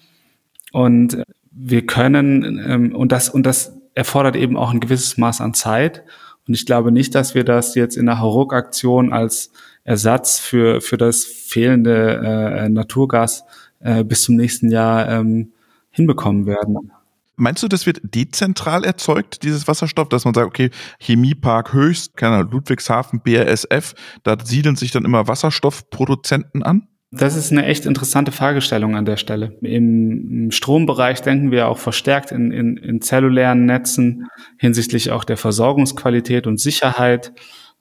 und 0.73 1.23
wir 1.53 1.87
können 1.87 2.61
ähm, 2.66 2.97
und 2.97 3.12
das 3.12 3.29
und 3.29 3.47
das 3.47 3.79
erfordert 3.94 4.35
eben 4.35 4.57
auch 4.57 4.73
ein 4.73 4.81
gewisses 4.81 5.16
Maß 5.16 5.40
an 5.40 5.55
Zeit. 5.55 6.03
Und 6.47 6.55
ich 6.55 6.66
glaube 6.66 6.90
nicht, 6.90 7.14
dass 7.14 7.35
wir 7.35 7.44
das 7.44 7.75
jetzt 7.75 7.97
in 7.97 8.07
der 8.07 8.18
Hauruck-Aktion 8.18 9.12
als 9.12 9.53
Ersatz 9.85 10.38
für, 10.38 10.81
für 10.81 10.97
das 10.97 11.25
fehlende 11.25 12.20
äh, 12.25 12.68
Naturgas 12.68 13.44
äh, 13.81 14.03
bis 14.03 14.23
zum 14.23 14.37
nächsten 14.37 14.70
Jahr 14.70 15.09
ähm, 15.09 15.53
hinbekommen 15.90 16.47
werden. 16.47 16.90
Meinst 17.37 17.62
du, 17.62 17.68
das 17.68 17.85
wird 17.85 18.01
dezentral 18.03 18.85
erzeugt, 18.85 19.42
dieses 19.42 19.66
Wasserstoff, 19.66 20.09
dass 20.09 20.25
man 20.25 20.35
sagt, 20.35 20.47
okay, 20.47 20.70
Chemiepark 21.01 21.73
Höchst, 21.73 22.16
keine 22.16 22.37
Ahnung, 22.37 22.53
Ludwigshafen, 22.53 23.20
BASF, 23.25 23.94
da 24.23 24.37
siedeln 24.42 24.77
sich 24.77 24.92
dann 24.92 25.05
immer 25.05 25.27
Wasserstoffproduzenten 25.27 26.62
an? 26.62 26.87
Das 27.11 27.37
ist 27.37 27.53
eine 27.53 27.64
echt 27.66 27.87
interessante 27.87 28.33
Fragestellung 28.33 28.97
an 28.97 29.05
der 29.05 29.16
Stelle. 29.16 29.57
Im 29.62 30.51
Strombereich 30.51 31.23
denken 31.23 31.51
wir 31.53 31.68
auch 31.68 31.79
verstärkt 31.79 32.33
in, 32.33 32.51
in, 32.51 32.77
in 32.77 33.01
zellulären 33.01 33.66
Netzen 33.66 34.27
hinsichtlich 34.59 35.11
auch 35.11 35.25
der 35.25 35.37
Versorgungsqualität 35.37 36.47
und 36.47 36.59
Sicherheit. 36.59 37.33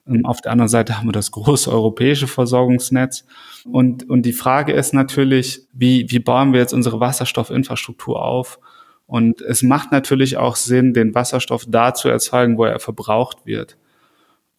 Ähm, 0.08 0.26
auf 0.26 0.42
der 0.42 0.52
anderen 0.52 0.70
Seite 0.70 0.98
haben 0.98 1.08
wir 1.08 1.14
das 1.14 1.32
große 1.32 1.72
europäische 1.72 2.28
Versorgungsnetz. 2.28 3.26
Und, 3.66 4.10
und 4.10 4.24
die 4.24 4.34
Frage 4.34 4.74
ist 4.74 4.94
natürlich, 4.94 5.68
wie, 5.74 6.10
wie 6.10 6.20
bauen 6.20 6.54
wir 6.54 6.60
jetzt 6.60 6.74
unsere 6.74 7.00
Wasserstoffinfrastruktur 7.00 8.24
auf? 8.24 8.60
Und 9.06 9.42
es 9.42 9.64
macht 9.64 9.92
natürlich 9.92 10.38
auch 10.38 10.56
Sinn, 10.56 10.94
den 10.94 11.14
Wasserstoff 11.14 11.66
da 11.68 11.94
zu 11.94 12.10
erzeugen, 12.10 12.58
wo 12.58 12.66
er 12.66 12.80
verbraucht 12.80 13.46
wird. 13.46 13.78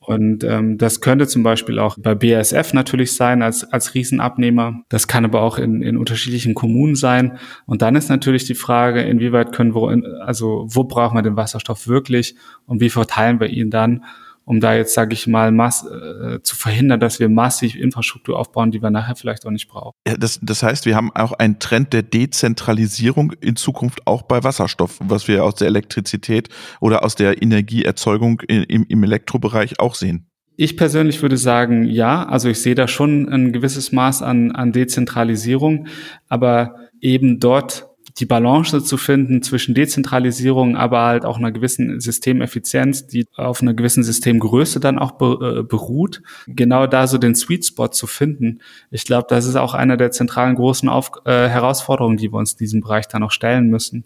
Und 0.07 0.45
ähm, 0.45 0.77
das 0.77 1.01
könnte 1.01 1.27
zum 1.27 1.43
Beispiel 1.43 1.79
auch 1.79 1.97
bei 1.99 2.15
BASF 2.15 2.75
natürlich 2.75 3.17
sein 3.17 3.41
als, 3.41 3.65
als 3.65 3.95
Riesenabnehmer. 3.95 4.83
Das 4.91 5.09
kann 5.09 5.25
aber 5.25 5.41
auch 5.41 5.57
in, 5.57 5.81
in 5.81 5.97
unterschiedlichen 5.97 6.53
Kommunen 6.53 6.95
sein. 6.95 7.39
Und 7.65 7.81
dann 7.81 7.97
ist 7.97 8.11
natürlich 8.11 8.45
die 8.45 8.55
Frage, 8.55 9.01
inwieweit 9.01 9.53
können 9.53 9.75
wir, 9.75 10.23
also 10.23 10.67
wo 10.69 10.85
brauchen 10.85 11.17
wir 11.17 11.23
den 11.23 11.39
Wasserstoff 11.39 11.89
wirklich 11.89 12.37
und 12.67 12.83
wie 12.83 12.91
verteilen 12.91 13.41
wir 13.41 13.49
ihn 13.49 13.71
dann? 13.71 14.05
Um 14.45 14.61
da 14.61 14.75
jetzt, 14.75 14.95
sage 14.95 15.15
ich 15.15 15.27
mal, 15.27 15.53
mass, 15.53 15.85
äh, 15.85 16.41
zu 16.43 16.57
verhindern, 16.57 17.01
dass 17.01 17.21
wir 17.21 17.29
massiv 17.29 17.75
Infrastruktur 17.75 18.39
aufbauen, 18.39 18.71
die 18.71 18.83
wir 18.83 18.91
nachher 18.91 19.17
vielleicht 19.17 19.47
auch 19.47 19.51
nicht 19.51 19.69
brauchen. 19.69 19.93
Ja, 20.07 20.17
das, 20.17 20.39
das 20.43 20.63
heißt, 20.63 20.87
wir 20.87 20.97
haben 20.97 21.11
auch 21.15 21.33
einen 21.33 21.59
Trend 21.59 21.93
der 21.93 22.03
Dezentralisierung 22.03 23.33
in 23.41 23.57
Zukunft 23.57 24.07
auch 24.07 24.23
bei 24.23 24.45
Wasserstoff, 24.45 24.99
was 25.01 25.29
wir 25.29 25.45
aus 25.45 25.55
der 25.57 25.69
Elektrizität 25.69 26.49
oder 26.81 27.05
aus 27.05 27.15
der 27.15 27.43
Energieerzeugung 27.43 28.41
im, 28.47 28.85
im 28.89 29.03
Elektrobereich 29.03 29.81
auch 29.81 29.95
sehen. 29.95 30.27
Ich 30.57 30.77
persönlich 30.77 31.21
würde 31.21 31.37
sagen, 31.37 31.85
ja. 31.85 32.25
Also 32.25 32.49
ich 32.49 32.61
sehe 32.61 32.75
da 32.75 32.87
schon 32.87 33.29
ein 33.29 33.53
gewisses 33.53 33.93
Maß 33.93 34.23
an, 34.23 34.53
an 34.53 34.73
Dezentralisierung, 34.73 35.89
aber 36.29 36.77
eben 37.01 37.41
dort 37.41 37.89
die 38.19 38.27
Balance 38.27 38.85
zu 38.85 38.97
finden 38.97 39.43
zwischen 39.43 39.75
Dezentralisierung, 39.75 40.77
aber 40.77 41.03
halt 41.03 41.25
auch 41.25 41.37
einer 41.37 41.51
gewissen 41.51 41.99
Systemeffizienz, 41.99 43.07
die 43.07 43.27
auf 43.35 43.61
einer 43.61 43.75
gewissen 43.75 44.05
Systemgröße 44.05 44.79
dann 44.79 44.99
auch 44.99 45.21
äh, 45.21 45.63
beruht, 45.65 46.23
genau 46.47 46.87
da 46.87 47.09
so 47.09 47.19
den 47.19 47.35
Sweet 47.35 47.67
Spot 47.67 47.89
zu 47.89 48.07
finden. 48.07 48.61
Ich 48.91 49.05
glaube, 49.05 49.27
das 49.29 49.47
ist 49.47 49.57
auch 49.57 49.75
einer 49.75 49.97
der 49.97 50.13
zentralen 50.13 50.55
großen 50.55 50.89
auf 50.89 51.11
äh, 51.25 51.49
Herausforderungen, 51.49 52.17
die 52.17 52.33
wir 52.33 52.39
uns 52.39 52.53
in 52.53 52.59
diesem 52.59 52.81
Bereich 52.83 53.09
dann 53.09 53.25
auch 53.25 53.33
stellen 53.33 53.69
müssen. 53.69 54.05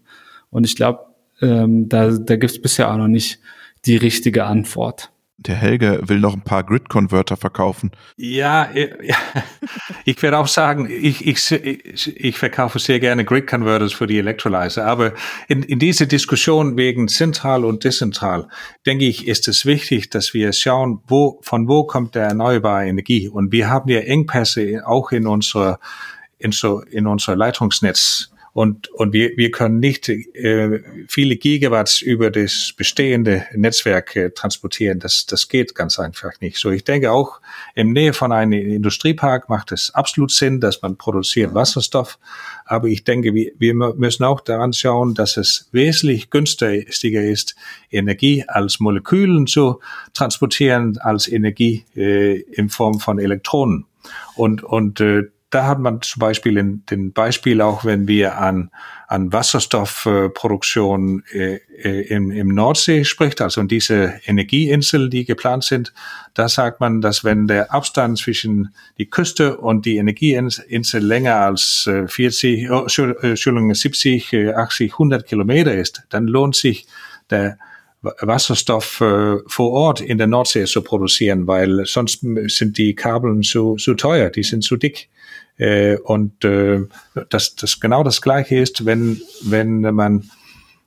Und 0.51 0.65
ich 0.65 0.75
glaube, 0.75 1.01
ähm, 1.43 1.89
da, 1.89 2.11
da 2.11 2.37
gibt 2.37 2.53
es 2.53 2.63
bisher 2.63 2.91
auch 2.91 2.97
noch 2.97 3.09
nicht 3.09 3.41
die 3.85 3.97
richtige 3.97 4.45
Antwort 4.45 5.13
der 5.39 5.55
Helge 5.55 6.01
will 6.03 6.19
noch 6.19 6.35
ein 6.35 6.43
paar 6.43 6.65
Grid-Converter 6.65 7.37
verkaufen. 7.37 7.93
Ja, 8.17 8.69
ich 10.05 10.21
werde 10.21 10.37
auch 10.37 10.49
sagen, 10.49 10.89
ich, 10.91 11.25
ich, 11.27 11.53
ich 11.53 12.37
verkaufe 12.37 12.81
sehr 12.81 12.99
gerne 12.99 13.25
Grid-Converters 13.25 13.93
für 13.93 14.09
die 14.09 14.19
Electrolyzer. 14.19 14.85
Aber 14.85 15.15
in, 15.47 15.63
in 15.63 15.79
dieser 15.79 16.07
Diskussion 16.07 16.77
wegen 16.77 17.07
zentral 17.07 17.65
und 17.65 17.85
dezentral, 17.85 18.49
denke 18.85 19.05
ich, 19.05 19.29
ist 19.29 19.47
es 19.47 19.65
wichtig, 19.65 20.11
dass 20.11 20.35
wir 20.35 20.53
schauen, 20.53 21.03
wo, 21.07 21.39
von 21.43 21.69
wo 21.69 21.85
kommt 21.85 22.17
der 22.17 22.25
erneuerbare 22.25 22.87
Energie. 22.87 23.29
Und 23.29 23.53
wir 23.53 23.71
haben 23.71 23.89
ja 23.89 24.01
Engpässe 24.01 24.83
auch 24.85 25.13
in 25.13 25.29
unserer, 25.29 25.79
in 26.39 26.51
so, 26.51 26.81
in 26.81 27.07
unser 27.07 27.37
Leitungsnetz. 27.37 28.33
Und, 28.59 28.89
und 28.89 29.13
wir, 29.13 29.37
wir 29.37 29.53
können 29.53 29.79
nicht 29.79 30.09
äh, 30.09 30.83
viele 31.07 31.37
Gigawatts 31.37 32.03
über 32.03 32.29
das 32.29 32.73
bestehende 32.77 33.47
Netzwerk 33.55 34.17
äh, 34.17 34.31
transportieren. 34.31 34.99
Das, 34.99 35.27
das 35.27 35.47
geht 35.47 35.77
ganz 35.77 36.01
einfach 36.01 36.33
nicht. 36.41 36.59
So, 36.59 36.73
ich 36.73 36.83
denke 36.83 37.13
auch, 37.13 37.41
im 37.77 37.93
Nähe 37.93 38.13
von 38.13 38.33
einem 38.33 38.55
Industriepark 38.55 39.49
macht 39.49 39.71
es 39.71 39.95
absolut 39.95 40.33
Sinn, 40.33 40.59
dass 40.59 40.83
man 40.83 40.97
produziert 40.97 41.55
Wasserstoff. 41.55 42.19
Aber 42.65 42.89
ich 42.89 43.05
denke, 43.05 43.33
wir, 43.33 43.53
wir 43.61 43.75
müssen 43.75 44.25
auch 44.25 44.41
daran 44.41 44.73
schauen, 44.73 45.15
dass 45.15 45.37
es 45.37 45.69
wesentlich 45.71 46.29
günstiger 46.29 47.23
ist, 47.23 47.55
Energie 47.93 48.45
als 48.49 48.81
Molekülen 48.81 49.47
zu 49.47 49.79
transportieren, 50.15 50.99
als 50.99 51.29
Energie 51.29 51.85
äh, 51.95 52.41
in 52.41 52.71
Form 52.71 52.99
von 52.99 53.21
Elektronen. 53.21 53.85
Und, 54.35 54.65
und 54.65 55.01
äh, 55.01 55.29
da 55.51 55.67
hat 55.67 55.79
man 55.79 56.03
zum 56.03 56.21
Beispiel 56.21 56.59
in 56.59 56.85
den 56.87 57.13
Beispiel 57.13 57.63
auch, 57.63 57.85
wenn 57.85 58.07
wir 58.07 58.37
an, 58.39 58.71
an 59.07 59.33
Wasserstoffproduktion 59.33 61.25
äh, 61.33 61.61
äh, 61.83 62.07
im, 62.09 62.31
im 62.31 62.49
Nordsee 62.49 63.05
spricht, 63.05 63.41
also 63.41 63.63
diese 63.63 64.21
Energieinsel, 64.27 65.09
die 65.09 65.25
geplant 65.25 65.65
sind, 65.65 65.95
da 66.35 66.51
sagt 66.51 66.81
man, 66.81 67.01
dass 67.01 67.25
wenn 67.25 67.47
der 67.47 67.73
Abstand 67.73 68.19
zwischen 68.19 68.75
die 68.99 69.09
Küste 69.09 69.57
und 69.57 69.87
die 69.87 69.97
Energieinsel 69.97 71.03
länger 71.03 71.37
als 71.37 71.89
40, 72.07 72.71
oh, 72.71 72.87
Entschuldigung, 73.23 73.75
70, 73.75 74.55
80, 74.55 74.93
100 74.93 75.27
Kilometer 75.27 75.75
ist, 75.75 76.03
dann 76.11 76.27
lohnt 76.27 76.57
sich 76.57 76.87
der 77.31 77.59
Wasserstoff 78.03 79.01
äh, 79.01 79.39
vor 79.47 79.73
Ort 79.73 80.01
in 80.01 80.19
der 80.19 80.29
Nordsee 80.29 80.65
zu 80.67 80.83
produzieren, 80.83 81.47
weil 81.47 81.85
sonst 81.85 82.25
sind 82.47 82.79
die 82.79 82.95
Kabeln 82.95 83.43
zu, 83.43 83.77
zu 83.77 83.95
teuer, 83.95 84.31
die 84.31 84.45
sind 84.45 84.63
zu 84.63 84.77
dick. 84.77 85.09
Äh, 85.59 85.97
und 85.99 86.45
äh, 86.45 86.87
das, 87.31 87.57
das 87.57 87.81
genau 87.81 88.03
das 88.03 88.23
Gleiche 88.23 88.57
ist, 88.57 88.87
wenn, 88.87 89.21
wenn 89.43 89.81
man 89.81 90.31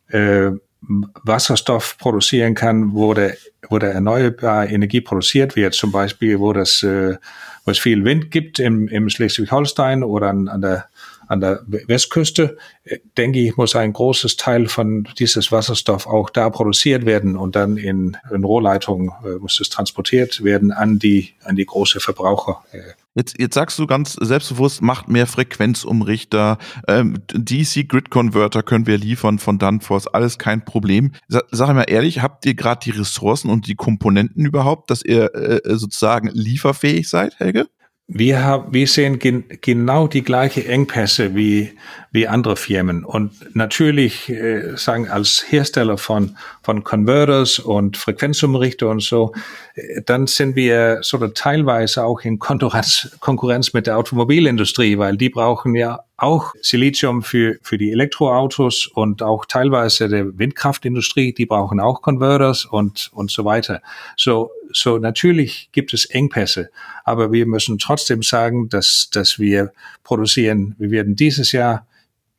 äh, 0.10 0.52
Wasserstoff 0.82 1.98
produzieren 1.98 2.56
kann, 2.56 2.94
wo 2.94 3.14
der, 3.14 3.38
wo 3.70 3.78
der 3.78 3.94
erneuerbare 3.94 4.68
Energie 4.68 5.02
produziert 5.02 5.56
wird, 5.56 5.76
zum 5.76 5.92
Beispiel, 5.92 6.40
wo 6.40 6.54
das, 6.54 6.82
äh, 6.84 7.18
wo 7.66 7.72
es 7.72 7.80
viel 7.80 8.04
Wind 8.04 8.32
gibt 8.32 8.60
im, 8.60 8.88
im 8.88 9.10
Schleswig-Holstein 9.10 10.04
oder 10.04 10.30
an, 10.30 10.48
an 10.48 10.62
der 10.62 10.86
an 11.32 11.40
der 11.40 11.62
Westküste, 11.66 12.58
äh, 12.84 13.00
denke 13.18 13.40
ich, 13.40 13.56
muss 13.56 13.76
ein 13.76 13.94
großes 13.94 14.36
Teil 14.36 14.68
von 14.68 15.08
dieses 15.18 15.52
Wasserstoff 15.52 16.06
auch 16.06 16.30
da 16.30 16.50
produziert 16.50 17.06
werden 17.06 17.38
und 17.38 17.56
dann 17.56 17.78
in, 17.78 18.18
in 18.34 18.44
Rohrleitungen 18.44 19.12
äh, 19.24 19.40
muss 19.40 19.60
es 19.62 19.70
transportiert 19.70 20.44
werden 20.44 20.74
an 20.74 21.00
die, 21.00 21.34
an 21.46 21.56
die 21.56 21.66
große 21.66 22.02
Verbraucher. 22.02 22.62
Äh. 22.74 22.82
Jetzt, 23.16 23.40
jetzt 23.40 23.56
sagst 23.56 23.80
du 23.80 23.88
ganz 23.88 24.14
selbstbewusst, 24.14 24.82
macht 24.82 25.10
mehr 25.10 25.28
Frequenzumrichter, 25.28 26.58
ähm, 26.88 27.18
DC 27.34 27.88
Grid 27.88 28.10
Converter 28.10 28.64
können 28.64 28.88
wir 28.88 28.98
liefern 28.98 29.40
von 29.40 29.58
Danfoss, 29.58 30.08
alles 30.08 30.38
kein 30.38 30.64
Problem. 30.64 31.12
Sag, 31.28 31.44
sag 31.52 31.74
mal 31.74 31.84
ehrlich, 31.84 32.22
habt 32.22 32.46
ihr 32.46 32.56
gerade 32.56 32.80
die 32.84 32.92
Ressourcen 32.92 33.50
und 33.50 33.68
die 33.68 33.76
Komponenten 33.76 34.46
überhaupt, 34.46 34.92
dass 34.92 35.04
ihr 35.04 35.34
äh, 35.34 35.62
sozusagen 35.78 36.30
lieferfähig 36.34 37.10
seid, 37.10 37.40
Helge? 37.40 37.68
Wir, 38.14 38.44
haben, 38.44 38.74
wir 38.74 38.88
sehen 38.88 39.20
gen, 39.20 39.46
genau 39.62 40.06
die 40.06 40.22
gleiche 40.22 40.68
Engpässe 40.68 41.34
wie, 41.34 41.72
wie 42.12 42.28
andere 42.28 42.58
Firmen. 42.58 43.06
Und 43.06 43.56
natürlich 43.56 44.28
äh, 44.28 44.76
sagen 44.76 45.08
als 45.08 45.46
Hersteller 45.48 45.98
von, 45.98 46.36
von 46.62 46.84
Converters 46.84 47.60
und 47.60 47.96
Frequenzumrichter 47.96 48.90
und 48.90 49.02
so, 49.02 49.32
äh, 49.76 50.02
dann 50.06 50.28
sind 50.28 50.58
wir 50.58 51.00
so 51.04 51.26
teilweise 51.30 52.04
auch 52.04 52.20
in 52.22 52.38
Konkurrenz, 52.38 53.16
Konkurrenz 53.22 53.72
mit 53.72 53.88
der 53.88 53.98
Automobilindustrie, 53.98 54.98
weil 54.98 55.16
die 55.16 55.30
brauchen 55.30 55.74
ja 55.76 56.02
auch 56.18 56.54
Silizium 56.62 57.24
für, 57.24 57.60
für 57.62 57.78
die 57.78 57.94
Elektroautos 57.94 58.88
und 58.88 59.24
auch 59.24 59.46
teilweise 59.46 60.10
der 60.10 60.38
Windkraftindustrie, 60.38 61.34
die 61.34 61.46
brauchen 61.46 61.80
auch 61.80 62.02
Converters 62.02 62.66
und, 62.66 63.10
und 63.14 63.32
so 63.32 63.46
weiter. 63.46 63.82
So, 64.18 64.52
so 64.74 64.98
natürlich 64.98 65.70
gibt 65.72 65.94
es 65.94 66.06
Engpässe, 66.06 66.70
aber 67.04 67.32
wir 67.32 67.46
müssen 67.46 67.78
trotzdem 67.78 68.24
sagen, 68.24 68.70
dass, 68.70 69.10
dass 69.12 69.40
wir 69.40 69.72
produzieren, 70.04 70.76
wir 70.78 70.92
werden 70.92 71.16
dieses 71.16 71.52
Jahr 71.52 71.86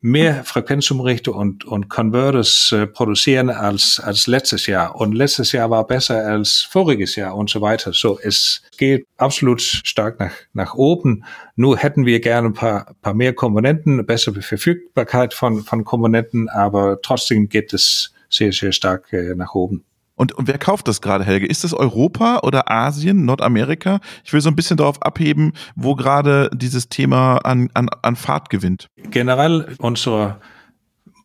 mehr 0.03 0.43
Frequenzumrichter 0.43 1.33
und, 1.33 1.63
und 1.63 1.87
Converters 1.87 2.73
äh, 2.73 2.85
produzieren 2.87 3.49
als, 3.49 4.01
als 4.03 4.27
letztes 4.27 4.67
Jahr. 4.67 4.97
Und 4.97 5.13
letztes 5.13 5.53
Jahr 5.53 5.69
war 5.69 5.87
besser 5.87 6.27
als 6.27 6.61
voriges 6.61 7.15
Jahr 7.15 7.37
und 7.37 7.49
so 7.49 7.61
weiter. 7.61 7.93
So, 7.93 8.19
es 8.19 8.61
geht 8.77 9.07
absolut 9.15 9.61
stark 9.61 10.19
nach, 10.19 10.33
nach 10.51 10.73
oben. 10.75 11.23
Nur 11.55 11.77
hätten 11.77 12.05
wir 12.05 12.19
gerne 12.19 12.49
ein 12.49 12.53
paar, 12.53 12.93
paar 13.01 13.13
mehr 13.13 13.33
Komponenten, 13.33 14.05
bessere 14.05 14.41
Verfügbarkeit 14.41 15.33
von, 15.33 15.63
von 15.63 15.85
Komponenten, 15.85 16.49
aber 16.49 16.99
trotzdem 17.01 17.47
geht 17.47 17.73
es 17.73 18.13
sehr, 18.29 18.51
sehr 18.51 18.73
stark 18.73 19.13
äh, 19.13 19.35
nach 19.35 19.55
oben. 19.55 19.85
Und, 20.15 20.33
und 20.33 20.47
wer 20.47 20.57
kauft 20.57 20.87
das 20.87 21.01
gerade, 21.01 21.23
Helge? 21.23 21.47
Ist 21.47 21.63
es 21.63 21.73
Europa 21.73 22.41
oder 22.43 22.69
Asien, 22.69 23.25
Nordamerika? 23.25 23.99
Ich 24.23 24.33
will 24.33 24.41
so 24.41 24.49
ein 24.49 24.55
bisschen 24.55 24.77
darauf 24.77 25.01
abheben, 25.01 25.53
wo 25.75 25.95
gerade 25.95 26.49
dieses 26.53 26.89
Thema 26.89 27.37
an, 27.37 27.69
an, 27.73 27.89
an 28.01 28.15
Fahrt 28.15 28.49
gewinnt. 28.49 28.87
Generell 29.09 29.75
unsere 29.79 30.39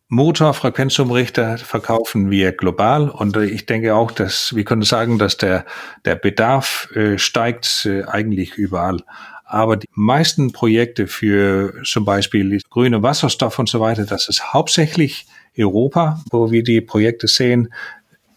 Motorfrequenzumrichter 0.07 1.59
verkaufen 1.59 2.31
wir 2.31 2.51
global 2.51 3.09
und 3.09 3.37
ich 3.37 3.67
denke 3.67 3.93
auch, 3.93 4.09
dass 4.11 4.55
wir 4.55 4.63
können 4.63 4.81
sagen, 4.81 5.19
dass 5.19 5.37
der, 5.37 5.65
der 6.03 6.15
Bedarf 6.15 6.89
äh, 6.95 7.19
steigt 7.19 7.85
äh, 7.85 8.05
eigentlich 8.05 8.55
überall. 8.55 9.03
Aber 9.45 9.77
die 9.77 9.87
meisten 9.93 10.51
Projekte 10.51 11.05
für 11.05 11.73
zum 11.83 12.05
Beispiel 12.05 12.59
grüne 12.71 13.03
Wasserstoff 13.03 13.59
und 13.59 13.69
so 13.69 13.79
weiter, 13.79 14.05
das 14.05 14.29
ist 14.29 14.51
hauptsächlich 14.53 15.27
Europa, 15.57 16.23
wo 16.31 16.51
wir 16.51 16.63
die 16.63 16.81
Projekte 16.81 17.27
sehen. 17.27 17.71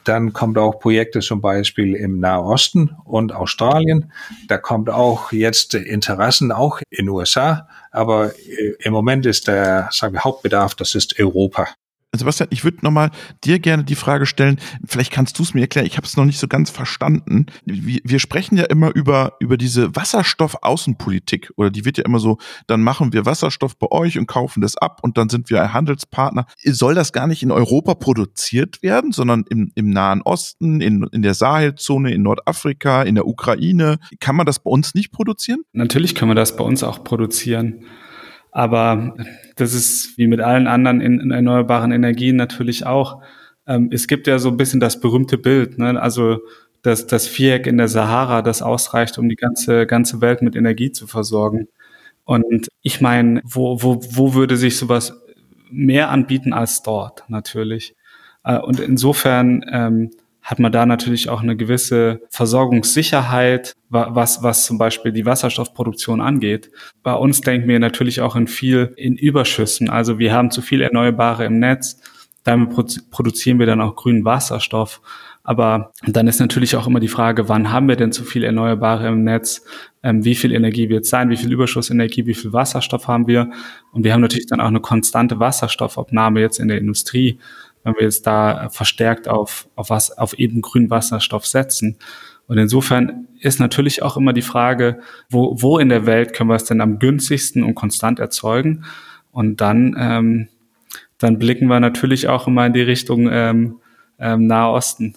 Dann 0.05 0.33
kommt 0.33 0.59
auch 0.59 0.81
Projekte 0.81 1.21
zum 1.21 1.41
Beispiel 1.41 1.95
im 1.95 2.21
Nahosten 2.21 2.97
und 3.05 3.33
Australien. 3.33 4.13
Da 4.49 4.59
kommt 4.59 4.91
auch 4.91 5.33
jetzt 5.33 5.75
Interessen 5.75 6.53
auch 6.53 6.81
in 6.91 7.09
USA. 7.09 7.69
Aber 7.91 8.35
äh, 8.37 8.75
im 8.81 8.93
Moment 8.93 9.27
ist 9.27 9.49
der 9.49 9.89
sagen 9.93 10.15
wir, 10.15 10.25
Hauptbedarf, 10.25 10.75
das 10.75 10.95
ist 10.95 11.19
Europa. 11.19 11.69
Sebastian, 12.15 12.49
ich 12.51 12.63
würde 12.63 12.79
nochmal 12.83 13.11
dir 13.43 13.59
gerne 13.59 13.85
die 13.85 13.95
Frage 13.95 14.27
stellen, 14.27 14.59
vielleicht 14.85 15.13
kannst 15.13 15.39
du 15.39 15.43
es 15.43 15.55
mir 15.55 15.63
erklären, 15.63 15.87
ich 15.87 15.97
habe 15.97 16.07
es 16.07 16.17
noch 16.17 16.27
nicht 16.27 16.39
so 16.39 16.47
ganz 16.47 16.69
verstanden. 16.69 17.47
Wir, 17.65 18.01
wir, 18.05 18.19
sprechen 18.19 18.59
ja 18.59 18.65
immer 18.65 18.95
über, 18.95 19.33
über 19.41 19.57
diese 19.57 19.97
Wasserstoffaußenpolitik 19.97 21.53
oder 21.57 21.71
die 21.71 21.87
wird 21.87 21.97
ja 21.97 22.05
immer 22.05 22.19
so, 22.19 22.37
dann 22.67 22.83
machen 22.83 23.15
wir 23.15 23.25
Wasserstoff 23.25 23.79
bei 23.79 23.91
euch 23.91 24.19
und 24.19 24.27
kaufen 24.27 24.61
das 24.61 24.77
ab 24.77 25.01
und 25.03 25.17
dann 25.17 25.31
sind 25.31 25.49
wir 25.49 25.63
ein 25.63 25.73
Handelspartner. 25.73 26.47
Soll 26.65 26.95
das 26.95 27.15
gar 27.15 27.27
nicht 27.27 27.43
in 27.43 27.51
Europa 27.51 27.95
produziert 27.95 28.83
werden, 28.83 29.13
sondern 29.13 29.45
im, 29.49 29.73
im 29.75 29.89
Nahen 29.89 30.21
Osten, 30.21 30.83
in, 30.83 31.05
in 31.13 31.23
der 31.23 31.35
Sahelzone, 31.35 32.13
in 32.13 32.23
Nordafrika, 32.23 33.03
in 33.05 33.15
der 33.15 33.27
Ukraine? 33.27 33.99
Kann 34.21 34.37
man 34.37 34.45
das 34.45 34.59
bei 34.59 34.71
uns 34.71 34.95
nicht 34.95 35.13
produzieren? 35.13 35.63
Natürlich 35.73 36.15
können 36.15 36.31
wir 36.31 36.35
das 36.35 36.57
bei 36.57 36.65
uns 36.65 36.83
auch 36.83 37.05
produzieren. 37.05 37.87
Aber 38.53 39.17
das 39.57 39.75
ist 39.75 40.17
wie 40.19 40.29
mit 40.29 40.41
allen 40.41 40.67
anderen 40.69 41.01
in, 41.01 41.19
in 41.19 41.31
erneuerbaren 41.33 41.91
Energien 41.91 42.37
natürlich 42.37 42.87
auch. 42.87 43.23
Ähm, 43.67 43.89
es 43.91 44.07
gibt 44.07 44.27
ja 44.27 44.39
so 44.39 44.51
ein 44.51 44.57
bisschen 44.57 44.79
das 44.79 45.01
berühmte 45.01 45.39
Bild, 45.39 45.79
ne? 45.79 46.01
also 46.01 46.39
das, 46.83 47.07
das 47.07 47.27
Viereck 47.27 47.67
in 47.67 47.79
der 47.79 47.89
Sahara, 47.89 48.43
das 48.43 48.61
ausreicht, 48.61 49.19
um 49.19 49.29
die 49.29 49.37
ganze, 49.37 49.87
ganze 49.87 50.21
Welt 50.21 50.43
mit 50.43 50.55
Energie 50.55 50.93
zu 50.93 51.07
versorgen. 51.07 51.69
Und 52.25 52.69
ich 52.83 53.01
meine, 53.01 53.41
wo, 53.45 53.83
wo, 53.83 54.01
wo 54.11 54.35
würde 54.35 54.57
sich 54.57 54.77
sowas 54.77 55.15
mehr 55.71 56.11
anbieten 56.11 56.53
als 56.53 56.83
dort 56.83 57.25
natürlich? 57.29 57.97
Äh, 58.45 58.59
und 58.59 58.81
insofern 58.81 59.65
ähm, 59.71 60.11
hat 60.43 60.59
man 60.59 60.73
da 60.73 60.87
natürlich 60.87 61.29
auch 61.29 61.41
eine 61.41 61.57
gewisse 61.57 62.21
Versorgungssicherheit, 62.31 63.75
was, 63.89 64.43
was 64.43 64.67
zum 64.67 64.77
Beispiel 64.77 65.13
die 65.13 65.25
Wasserstoffproduktion 65.25 66.21
angeht. 66.21 66.71
Bei 67.03 67.15
uns 67.15 67.41
denken 67.43 67.69
wir 67.69 67.79
natürlich 67.79 68.21
auch 68.21 68.35
in 68.35 68.49
viel 68.49 68.93
in 68.97 69.17
Überschüssen. 69.17 69.89
Also 69.89 70.19
wir 70.19 70.33
haben 70.33 70.51
zu 70.51 70.61
viel 70.61 70.83
Erneuerbare 70.83 71.45
im 71.45 71.59
Netz. 71.59 72.01
Damit 72.45 72.71
produzieren 73.11 73.61
wir 73.61 73.67
dann 73.67 73.81
auch 73.81 73.95
grünen 73.95 74.25
Wasserstoff. 74.25 75.01
Aber 75.45 75.93
dann 76.07 76.29
ist 76.29 76.41
natürlich 76.41 76.77
auch 76.77 76.87
immer 76.87 77.01
die 77.01 77.09
Frage, 77.09 77.49
wann 77.49 77.73
haben 77.73 77.89
wir 77.89 77.97
denn 77.97 78.13
zu 78.13 78.25
viel 78.25 78.45
Erneuerbare 78.45 79.09
im 79.09 79.25
Netz? 79.25 79.65
Ähm, 80.03 80.25
wie 80.25 80.35
viel 80.35 80.53
Energie 80.53 80.89
wird 80.89 81.05
es 81.05 81.11
sein? 81.11 81.31
Wie 81.31 81.37
viel 81.37 81.53
Überschussenergie? 81.53 82.27
Wie 82.27 82.35
viel 82.35 82.53
Wasserstoff 82.53 83.09
haben 83.09 83.27
wir? 83.27 83.51
Und 83.93 84.05
wir 84.05 84.13
haben 84.13 84.21
natürlich 84.21 84.47
dann 84.47 84.61
auch 84.61 84.67
eine 84.67 84.81
konstante 84.81 85.41
Wasserstoffabnahme 85.41 86.41
jetzt 86.41 86.59
in 86.61 86.69
der 86.69 86.79
Industrie 86.79 87.39
wenn 87.85 87.95
wir 87.95 88.03
jetzt 88.03 88.27
da 88.27 88.69
verstärkt 88.71 89.29
auf, 89.29 89.69
auf 89.75 89.91
was, 89.91 90.17
auf 90.17 90.35
eben 90.39 90.61
grünen 90.61 90.91
Wasserstoff 90.91 91.47
setzen. 91.47 91.99
Und 92.47 92.59
insofern 92.59 93.29
ist 93.41 93.61
natürlich 93.61 94.03
auch 94.03 94.17
immer 94.17 94.33
die 94.33 94.43
Frage, 94.43 95.01
wo, 95.31 95.57
wo 95.61 95.79
in 95.79 95.89
der 95.89 96.07
Welt 96.07 96.33
können 96.33 96.51
wir 96.51 96.57
es 96.57 96.65
denn 96.65 96.81
am 96.81 96.99
günstigsten 96.99 97.63
und 97.63 97.75
konstant 97.75 98.19
erzeugen? 98.19 98.85
Und 99.31 99.61
dann, 99.61 99.97
ähm, 99.99 100.49
dann 101.19 101.39
blicken 101.39 101.67
wir 101.69 101.81
natürlich 101.81 102.29
auch 102.29 102.47
immer 102.47 102.67
in 102.67 102.73
die 102.73 102.83
Richtung 102.83 103.29
ähm, 103.31 103.81
ähm, 104.19 104.47
Nahe 104.47 104.71
Osten. 104.73 105.15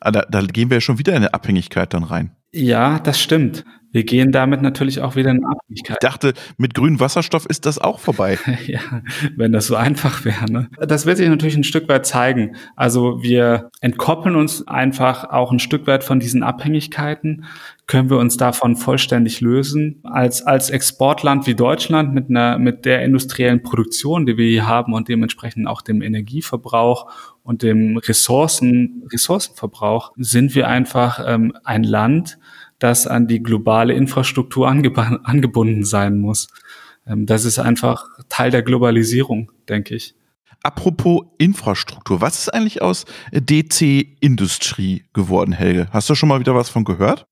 Ah, 0.00 0.10
da, 0.10 0.22
da 0.22 0.40
gehen 0.42 0.70
wir 0.70 0.80
schon 0.80 0.98
wieder 0.98 1.12
in 1.12 1.18
eine 1.18 1.34
Abhängigkeit 1.34 1.92
dann 1.92 2.04
rein. 2.04 2.34
Ja, 2.52 2.98
das 2.98 3.20
stimmt. 3.20 3.64
Wir 3.92 4.04
gehen 4.04 4.30
damit 4.30 4.62
natürlich 4.62 5.00
auch 5.00 5.16
wieder 5.16 5.30
in 5.30 5.44
Abhängigkeit. 5.44 5.96
Ich 6.00 6.08
dachte, 6.08 6.34
mit 6.58 6.74
grünem 6.74 7.00
Wasserstoff 7.00 7.46
ist 7.46 7.66
das 7.66 7.78
auch 7.78 7.98
vorbei. 7.98 8.38
ja, 8.66 9.02
wenn 9.36 9.50
das 9.50 9.66
so 9.66 9.74
einfach 9.74 10.24
wäre. 10.24 10.50
Ne? 10.50 10.70
Das 10.78 11.06
wird 11.06 11.16
sich 11.16 11.28
natürlich 11.28 11.56
ein 11.56 11.64
Stück 11.64 11.88
weit 11.88 12.06
zeigen. 12.06 12.54
Also 12.76 13.20
wir 13.22 13.70
entkoppeln 13.80 14.36
uns 14.36 14.66
einfach 14.68 15.24
auch 15.30 15.50
ein 15.50 15.58
Stück 15.58 15.88
weit 15.88 16.04
von 16.04 16.20
diesen 16.20 16.44
Abhängigkeiten. 16.44 17.46
Können 17.88 18.10
wir 18.10 18.18
uns 18.18 18.36
davon 18.36 18.76
vollständig 18.76 19.40
lösen? 19.40 20.00
Als, 20.04 20.42
als 20.42 20.70
Exportland 20.70 21.48
wie 21.48 21.56
Deutschland 21.56 22.14
mit 22.14 22.30
einer, 22.30 22.58
mit 22.58 22.84
der 22.84 23.02
industriellen 23.02 23.64
Produktion, 23.64 24.24
die 24.24 24.36
wir 24.36 24.48
hier 24.48 24.68
haben 24.68 24.92
und 24.92 25.08
dementsprechend 25.08 25.66
auch 25.66 25.82
dem 25.82 26.00
Energieverbrauch 26.00 27.10
und 27.42 27.64
dem 27.64 27.96
Ressourcen, 27.96 29.02
Ressourcenverbrauch 29.12 30.12
sind 30.16 30.54
wir 30.54 30.68
einfach 30.68 31.24
ähm, 31.26 31.52
ein 31.64 31.82
Land, 31.82 32.38
das 32.80 33.06
an 33.06 33.28
die 33.28 33.42
globale 33.42 33.94
Infrastruktur 33.94 34.68
angeb 34.68 34.98
angebunden 34.98 35.84
sein 35.84 36.18
muss. 36.18 36.48
Ähm, 37.06 37.26
das 37.26 37.44
ist 37.44 37.60
einfach 37.60 38.04
Teil 38.28 38.50
der 38.50 38.62
Globalisierung, 38.62 39.52
denke 39.68 39.94
ich. 39.94 40.14
Apropos 40.62 41.22
Infrastruktur, 41.38 42.20
was 42.20 42.38
ist 42.40 42.48
eigentlich 42.52 42.82
aus 42.82 43.06
DC-Industrie 43.32 45.04
geworden, 45.14 45.52
Helge? 45.52 45.88
Hast 45.90 46.10
du 46.10 46.14
schon 46.14 46.28
mal 46.28 46.40
wieder 46.40 46.54
was 46.54 46.68
von 46.68 46.84
gehört? 46.84 47.26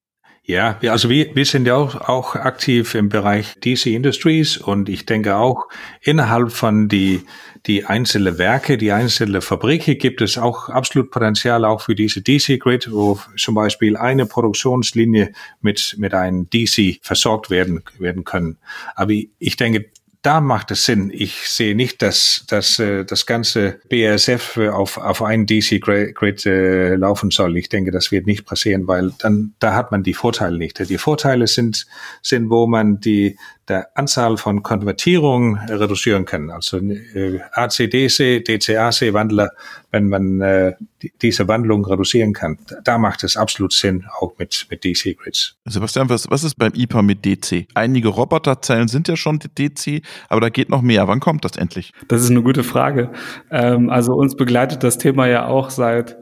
Ja, 0.51 0.79
also 0.89 1.11
wir, 1.11 1.37
wir 1.37 1.45
sind 1.45 1.67
ja 1.67 1.75
auch, 1.77 1.95
auch 2.09 2.35
aktiv 2.35 2.95
im 2.95 3.11
Bereich 3.11 3.55
DC 3.63 3.85
Industries 3.89 4.57
und 4.57 4.89
ich 4.89 5.05
denke 5.05 5.37
auch 5.37 5.69
innerhalb 6.01 6.53
von 6.53 6.89
die, 6.89 7.21
die 7.67 7.85
einzelnen 7.85 8.39
Werke, 8.39 8.79
die 8.79 8.91
einzelnen 8.91 9.43
Fabriken 9.43 9.99
gibt 9.99 10.23
es 10.23 10.39
auch 10.39 10.71
absolut 10.71 11.11
Potenzial 11.11 11.67
auch 11.67 11.83
für 11.83 11.95
diese 11.95 12.23
DC 12.23 12.59
Grid, 12.59 12.91
wo 12.91 13.19
zum 13.37 13.57
Beispiel 13.57 13.95
eine 13.99 14.25
Produktionslinie 14.25 15.33
mit, 15.61 15.97
mit 15.99 16.15
einem 16.15 16.49
DC 16.49 16.99
versorgt 17.03 17.51
werden, 17.51 17.83
werden 17.99 18.25
können. 18.25 18.57
Aber 18.95 19.13
ich 19.13 19.57
denke, 19.59 19.91
da 20.29 20.43
macht 20.43 20.71
es 20.71 20.85
Sinn. 20.85 21.11
Ich 21.11 21.49
sehe 21.49 21.75
nicht, 21.75 22.03
dass, 22.03 22.45
dass 22.49 22.79
äh, 22.79 23.07
das 23.07 23.25
ganze 23.25 23.81
BASF 23.89 24.59
auf, 24.59 24.99
auf 24.99 25.23
einen 25.23 25.47
DC-Grid 25.47 26.45
äh, 26.45 26.97
laufen 26.97 27.31
soll. 27.31 27.57
Ich 27.57 27.71
denke, 27.71 27.93
das 27.93 28.13
wird 28.13 28.27
nicht 28.27 28.45
passieren, 28.45 28.87
weil 28.87 29.13
dann 29.21 29.55
da 29.59 29.75
hat 29.75 29.91
man 29.91 30.03
die 30.03 30.13
Vorteile 30.13 30.59
nicht. 30.59 30.87
Die 30.87 30.99
Vorteile 30.99 31.47
sind, 31.47 31.87
sind 32.21 32.51
wo 32.51 32.67
man 32.67 33.01
die, 33.01 33.39
der 33.69 33.97
Anzahl 33.97 34.37
von 34.37 34.63
Konvertierungen 34.63 35.59
reduzieren 35.69 36.25
kann. 36.25 36.51
Also 36.51 36.79
äh, 36.79 37.41
AC-DC, 37.53 38.45
DC-AC-Wandler, 38.45 39.51
wenn 39.91 40.09
man 40.09 40.41
äh, 40.41 40.75
diese 41.23 41.49
Wandlung 41.49 41.85
reduzieren 41.85 42.33
kann, 42.33 42.59
da 42.85 42.99
macht 42.99 43.25
es 43.25 43.37
absolut 43.37 43.73
Sinn, 43.73 44.05
auch 44.19 44.33
mit, 44.39 44.67
mit 44.71 44.85
DC-Grids. 44.85 45.57
Sebastian, 45.65 46.09
was, 46.09 46.31
was 46.31 46.45
ist 46.45 46.57
beim 46.57 46.73
IPA 46.75 47.03
mit 47.03 47.25
DC? 47.25 47.67
Einige 47.75 48.09
Roboterzellen 48.09 48.89
sind 48.89 49.09
ja 49.09 49.17
schon 49.17 49.39
DC, 49.39 50.03
aber 50.29 50.41
da 50.41 50.49
geht 50.49 50.69
noch 50.71 50.83
mehr. 50.83 51.07
Wann 51.09 51.21
kommt 51.21 51.45
das 51.45 51.57
endlich? 51.57 51.93
Das 52.09 52.23
ist 52.23 52.31
eine 52.31 52.43
gute 52.43 52.65
Frage. 52.65 53.11
Ähm, 53.51 53.91
also 53.91 54.15
uns 54.15 54.37
begleitet 54.37 54.83
das 54.83 54.99
Thema 54.99 55.27
ja 55.27 55.47
auch 55.47 55.71
seit 55.71 56.17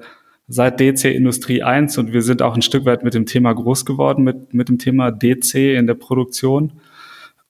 seit 0.49 0.79
DC 0.79 1.07
Industrie 1.07 1.63
1 1.63 1.99
und 1.99 2.13
wir 2.13 2.23
sind 2.23 2.41
auch 2.43 2.55
ein 2.55 2.63
Stück 2.63 2.85
weit 2.85 3.03
mit 3.03 3.15
dem 3.15 3.27
Thema 3.27 3.53
groß 3.53 3.85
geworden, 3.85 4.23
mit, 4.23 4.55
mit 4.55 4.69
dem 4.69 4.79
Thema 4.79 5.11
DC 5.11 5.55
in 5.55 5.87
der 5.87 5.95
Produktion. 5.95 6.73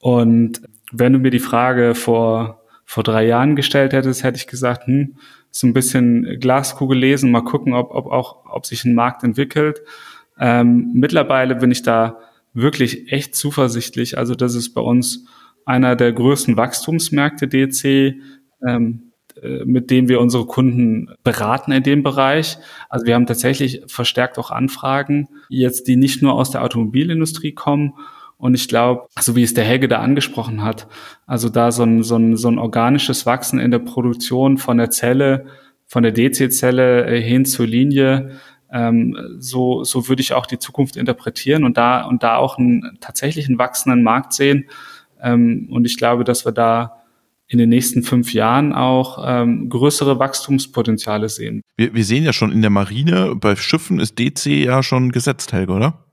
Und 0.00 0.61
wenn 0.92 1.12
du 1.12 1.18
mir 1.18 1.30
die 1.30 1.38
Frage 1.38 1.94
vor, 1.94 2.62
vor 2.85 3.02
drei 3.02 3.26
Jahren 3.26 3.56
gestellt 3.56 3.92
hättest, 3.92 4.22
hätte 4.22 4.37
ich 4.37 4.46
gesagt, 4.46 4.87
hm, 4.87 5.16
so 5.50 5.66
ein 5.66 5.72
bisschen 5.72 6.38
Glaskugel 6.38 6.98
lesen, 6.98 7.30
mal 7.30 7.42
gucken, 7.42 7.72
ob, 7.72 7.90
ob 7.94 8.06
auch, 8.06 8.44
ob 8.46 8.66
sich 8.66 8.85
ein 8.85 8.94
Markt 8.94 9.24
entwickelt. 9.24 9.80
Ähm, 10.38 10.90
mittlerweile 10.94 11.56
bin 11.56 11.70
ich 11.70 11.82
da 11.82 12.18
wirklich 12.52 13.12
echt 13.12 13.35
zuversichtlich. 13.35 14.18
Also 14.18 14.35
das 14.35 14.54
ist 14.54 14.74
bei 14.74 14.80
uns 14.80 15.26
einer 15.64 15.96
der 15.96 16.12
größten 16.12 16.56
Wachstumsmärkte 16.56 17.48
DC, 17.48 18.16
ähm, 18.66 19.12
äh, 19.42 19.64
mit 19.64 19.90
dem 19.90 20.09
wir 20.09 20.20
unsere 20.20 20.46
Kunden 20.46 21.11
beraten 21.22 21.72
in 21.72 21.82
dem 21.82 22.02
Bereich. 22.02 22.59
Also 22.88 23.06
wir 23.06 23.14
haben 23.14 23.26
tatsächlich 23.26 23.82
verstärkt 23.87 24.38
auch 24.38 24.50
Anfragen, 24.50 25.28
jetzt 25.48 25.88
die 25.88 25.96
nicht 25.96 26.22
nur 26.22 26.35
aus 26.35 26.50
der 26.50 26.62
Automobilindustrie 26.62 27.52
kommen, 27.52 27.94
und 28.38 28.55
ich 28.55 28.68
glaube, 28.68 29.07
so 29.18 29.35
wie 29.35 29.42
es 29.42 29.55
der 29.55 29.64
Helge 29.64 29.88
da 29.88 30.01
angesprochen 30.01 30.62
hat, 30.62 30.88
also 31.27 31.49
da 31.49 31.72
so 31.72 31.85
ein, 31.85 32.03
so, 32.03 32.16
ein, 32.16 32.37
so 32.37 32.49
ein 32.49 32.59
organisches 32.59 33.25
Wachsen 33.25 33.59
in 33.59 33.70
der 33.70 33.79
Produktion 33.79 34.59
von 34.59 34.77
der 34.77 34.90
Zelle, 34.90 35.46
von 35.87 36.03
der 36.03 36.12
DC-Zelle 36.12 37.07
äh, 37.07 37.22
hin 37.22 37.44
zur 37.44 37.66
Linie, 37.66 38.33
ähm, 38.70 39.16
so, 39.38 39.85
so 39.85 40.09
würde 40.09 40.20
ich 40.20 40.35
auch 40.35 40.46
die 40.46 40.59
Zukunft 40.59 40.96
interpretieren 40.96 41.64
und 41.64 41.77
da, 41.77 42.05
und 42.05 42.22
da 42.22 42.37
auch 42.37 42.59
einen 42.59 42.99
tatsächlich 43.01 43.49
wachsenden 43.57 44.03
Markt 44.03 44.33
sehen. 44.33 44.66
Ähm, 45.22 45.68
und 45.70 45.87
ich 45.87 45.96
glaube, 45.96 46.25
dass 46.25 46.44
wir 46.44 46.53
da 46.53 47.03
in 47.49 47.59
den 47.59 47.68
nächsten 47.68 48.03
fünf 48.03 48.35
Jahren 48.35 48.72
auch 48.72 49.25
ähm, 49.25 49.68
größere 49.68 50.18
Wachstumspotenziale 50.18 51.29
sehen. 51.29 51.62
Wir, 51.77 51.94
wir 51.94 52.05
sehen 52.05 52.25
ja 52.25 52.33
schon 52.33 52.51
in 52.51 52.61
der 52.61 52.70
Marine, 52.70 53.37
bei 53.37 53.55
Schiffen 53.55 54.01
ist 54.01 54.18
DC 54.18 54.46
ja 54.46 54.83
schon 54.83 55.12
gesetzt, 55.12 55.53
Helge, 55.53 55.72
oder? 55.72 56.06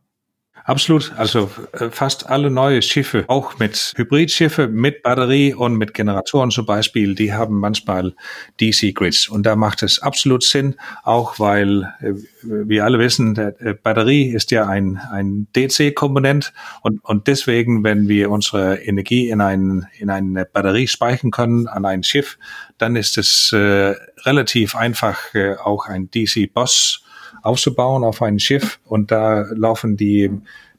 Absolut. 0.66 1.12
Also 1.18 1.52
äh, 1.74 1.90
fast 1.90 2.30
alle 2.30 2.50
neue 2.50 2.82
Schiffe, 2.82 3.26
auch 3.28 3.60
mit 3.60 3.94
Hybridschiffe, 3.98 4.70
mit 4.70 5.04
Batterie 5.04 5.54
und 5.54 5.76
mit 5.76 5.94
Generatoren 5.94 6.52
zum 6.52 6.66
Beispiel, 6.66 7.16
die 7.16 7.34
haben 7.34 7.60
manchmal 7.60 8.14
DC-Grids. 8.62 9.28
Und 9.28 9.46
da 9.46 9.58
macht 9.58 9.84
es 9.84 10.00
absolut 10.00 10.44
Sinn, 10.44 10.76
auch 11.04 11.38
weil 11.38 11.94
äh, 12.00 12.14
wir 12.44 12.86
alle 12.86 12.98
wissen, 12.98 13.36
äh, 13.36 13.74
Batterie 13.74 14.30
ist 14.30 14.52
ja 14.52 14.66
ein, 14.66 15.02
ein 15.12 15.48
DC-Komponent 15.54 16.54
und, 16.82 17.04
und 17.04 17.28
deswegen, 17.28 17.84
wenn 17.84 18.08
wir 18.08 18.32
unsere 18.32 18.76
Energie 18.84 19.30
in, 19.30 19.42
ein, 19.42 19.88
in 19.98 20.10
eine 20.10 20.46
Batterie 20.46 20.88
speichern 20.88 21.32
können 21.32 21.68
an 21.68 21.86
ein 21.86 22.04
Schiff, 22.04 22.38
dann 22.78 22.96
ist 22.96 23.18
es 23.18 23.52
äh, 23.52 23.96
relativ 24.26 24.78
einfach, 24.78 25.34
äh, 25.34 25.56
auch 25.56 25.88
ein 25.88 26.10
DC-Boss 26.10 27.03
aufzubauen 27.44 28.04
auf 28.04 28.22
ein 28.22 28.40
Schiff 28.40 28.80
und 28.86 29.12
da 29.12 29.46
laufen 29.54 29.98
die, 29.98 30.32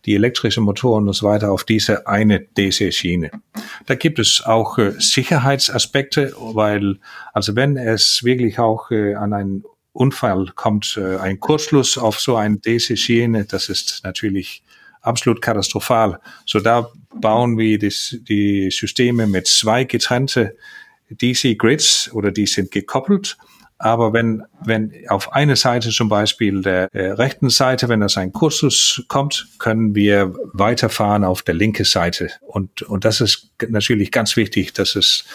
die 0.07 0.15
elektrischen 0.15 0.65
Motoren 0.65 1.07
und 1.07 1.15
so 1.15 1.27
weiter 1.27 1.53
auf 1.53 1.65
diese 1.65 2.07
eine 2.07 2.41
DC-Schiene. 2.41 3.31
Da 3.87 3.95
gibt 3.95 4.19
es 4.19 4.43
auch 4.45 4.79
äh, 4.79 4.93
Sicherheitsaspekte, 4.99 6.35
weil 6.39 6.99
also 7.33 7.55
wenn 7.55 7.77
es 7.77 8.25
wirklich 8.25 8.59
auch 8.59 8.91
äh, 8.91 9.15
an 9.15 9.33
einen 9.35 9.65
Unfall 9.93 10.53
kommt, 10.55 10.99
äh, 11.01 11.19
ein 11.19 11.39
Kurzschluss 11.39 11.99
auf 11.99 12.19
so 12.19 12.37
eine 12.37 12.57
DC-Schiene, 12.57 13.45
das 13.45 13.69
ist 13.69 14.01
natürlich 14.03 14.63
absolut 15.03 15.43
katastrophal. 15.43 16.19
So 16.47 16.61
da 16.61 16.91
bauen 17.15 17.59
wir 17.59 17.79
das, 17.79 18.17
die 18.23 18.71
Systeme 18.71 19.27
mit 19.27 19.47
zwei 19.47 19.85
getrennte 19.85 20.57
DC-Grids 21.11 22.11
oder 22.13 22.33
die 22.33 22.47
sind 22.47 22.71
gekoppelt 22.71 23.37
aber 23.85 24.15
wenn, 24.15 24.43
wenn 24.65 24.93
auf 25.09 25.35
eine 25.35 25.57
Seite 25.57 25.91
zum 25.91 26.09
Beispiel 26.09 26.63
der 26.63 26.89
äh, 26.95 27.11
rechten 27.11 27.51
Seite, 27.51 27.91
wenn 27.91 28.01
das 28.01 28.17
ein 28.17 28.33
Kursus 28.33 29.05
kommt, 29.09 29.47
können 29.59 29.95
wir 29.95 30.35
weiterfahren 30.55 31.23
auf 31.23 31.43
der 31.43 31.55
linken 31.55 31.85
Seite. 31.85 32.31
Und, 32.41 32.81
und 32.81 33.05
das 33.05 33.21
ist 33.21 33.51
natürlich 33.69 34.11
ganz 34.11 34.37
wichtig, 34.37 34.73
dass 34.73 34.97
es 34.97 35.27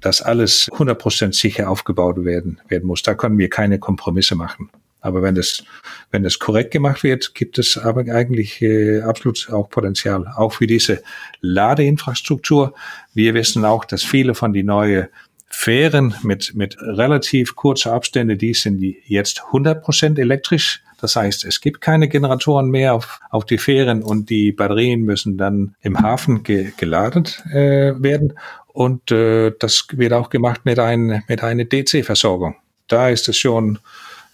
dass 0.00 0.22
alles 0.22 0.68
100% 0.72 1.34
sicher 1.34 1.68
aufgebaut 1.68 2.24
werden, 2.24 2.60
werden 2.66 2.86
muss. 2.86 3.02
Da 3.02 3.14
können 3.14 3.36
wir 3.36 3.50
keine 3.50 3.78
Kompromisse 3.78 4.36
machen. 4.36 4.70
Aber 5.02 5.20
wenn 5.20 5.34
das, 5.34 5.62
wenn 6.10 6.22
das 6.22 6.38
korrekt 6.38 6.70
gemacht 6.70 7.02
wird, 7.02 7.34
gibt 7.34 7.58
es 7.58 7.76
aber 7.76 8.10
eigentlich 8.10 8.62
äh, 8.62 9.02
absolut 9.02 9.50
auch 9.52 9.68
Potenzial, 9.68 10.26
auch 10.34 10.54
für 10.54 10.66
diese 10.66 11.02
Ladeinfrastruktur. 11.42 12.74
Wir 13.12 13.34
wissen 13.34 13.66
auch, 13.66 13.84
dass 13.84 14.02
viele 14.02 14.34
von 14.34 14.54
die 14.54 14.62
neue 14.62 15.10
Fähren 15.54 16.14
mit, 16.22 16.54
mit 16.54 16.76
relativ 16.80 17.54
kurzer 17.54 17.92
Abstände, 17.92 18.36
die 18.36 18.54
sind 18.54 18.82
jetzt 19.04 19.42
100% 19.52 20.18
elektrisch. 20.18 20.82
Das 21.00 21.14
heißt, 21.14 21.44
es 21.44 21.60
gibt 21.60 21.80
keine 21.82 22.08
Generatoren 22.08 22.70
mehr 22.70 22.94
auf, 22.94 23.20
auf 23.30 23.44
die 23.44 23.58
Fähren 23.58 24.02
und 24.02 24.30
die 24.30 24.52
Batterien 24.52 25.02
müssen 25.02 25.36
dann 25.36 25.74
im 25.82 26.00
Hafen 26.00 26.42
ge, 26.42 26.72
geladen 26.76 27.26
äh, 27.52 27.92
werden. 28.02 28.32
Und 28.68 29.10
äh, 29.12 29.52
das 29.58 29.86
wird 29.92 30.14
auch 30.14 30.30
gemacht 30.30 30.62
mit, 30.64 30.78
ein, 30.78 31.22
mit 31.28 31.42
einer 31.42 31.64
DC-Versorgung. 31.64 32.56
Da 32.88 33.10
ist 33.10 33.28
es 33.28 33.36
schon, 33.36 33.78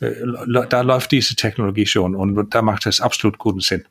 äh, 0.00 0.12
da 0.70 0.82
läuft 0.82 1.10
diese 1.10 1.34
Technologie 1.34 1.86
schon 1.86 2.14
und 2.14 2.54
da 2.54 2.62
macht 2.62 2.86
es 2.86 3.00
absolut 3.00 3.38
guten 3.38 3.60
Sinn. 3.60 3.84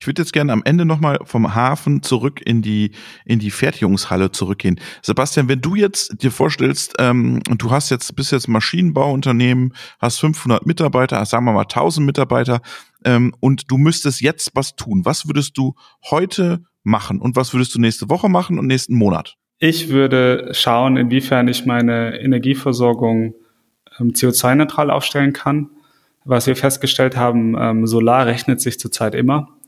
Ich 0.00 0.06
würde 0.06 0.22
jetzt 0.22 0.32
gerne 0.32 0.54
am 0.54 0.62
Ende 0.64 0.86
nochmal 0.86 1.18
vom 1.24 1.54
Hafen 1.54 2.02
zurück 2.02 2.40
in 2.42 2.62
die, 2.62 2.92
in 3.26 3.38
die 3.38 3.50
Fertigungshalle 3.50 4.32
zurückgehen. 4.32 4.80
Sebastian, 5.02 5.46
wenn 5.48 5.60
du 5.60 5.74
jetzt 5.74 6.22
dir 6.22 6.30
vorstellst, 6.30 6.94
ähm, 6.98 7.42
du 7.58 7.70
hast 7.70 7.90
jetzt, 7.90 8.16
bist 8.16 8.32
jetzt 8.32 8.48
Maschinenbauunternehmen, 8.48 9.74
hast 9.98 10.18
500 10.20 10.64
Mitarbeiter, 10.64 11.22
sagen 11.26 11.44
wir 11.44 11.52
mal 11.52 11.66
1000 11.66 12.06
Mitarbeiter, 12.06 12.62
ähm, 13.04 13.34
und 13.40 13.70
du 13.70 13.76
müsstest 13.76 14.22
jetzt 14.22 14.52
was 14.54 14.74
tun. 14.74 15.04
Was 15.04 15.26
würdest 15.26 15.58
du 15.58 15.74
heute 16.10 16.64
machen 16.82 17.20
und 17.20 17.36
was 17.36 17.52
würdest 17.52 17.74
du 17.74 17.78
nächste 17.78 18.08
Woche 18.08 18.30
machen 18.30 18.58
und 18.58 18.66
nächsten 18.66 18.94
Monat? 18.94 19.36
Ich 19.58 19.90
würde 19.90 20.48
schauen, 20.52 20.96
inwiefern 20.96 21.46
ich 21.46 21.66
meine 21.66 22.18
Energieversorgung 22.18 23.34
ähm, 23.98 24.12
CO2-neutral 24.12 24.90
aufstellen 24.90 25.34
kann. 25.34 25.68
Was 26.24 26.46
wir 26.46 26.56
festgestellt 26.56 27.18
haben, 27.18 27.54
ähm, 27.58 27.86
Solar 27.86 28.24
rechnet 28.24 28.62
sich 28.62 28.78
zurzeit 28.78 29.14
immer. 29.14 29.59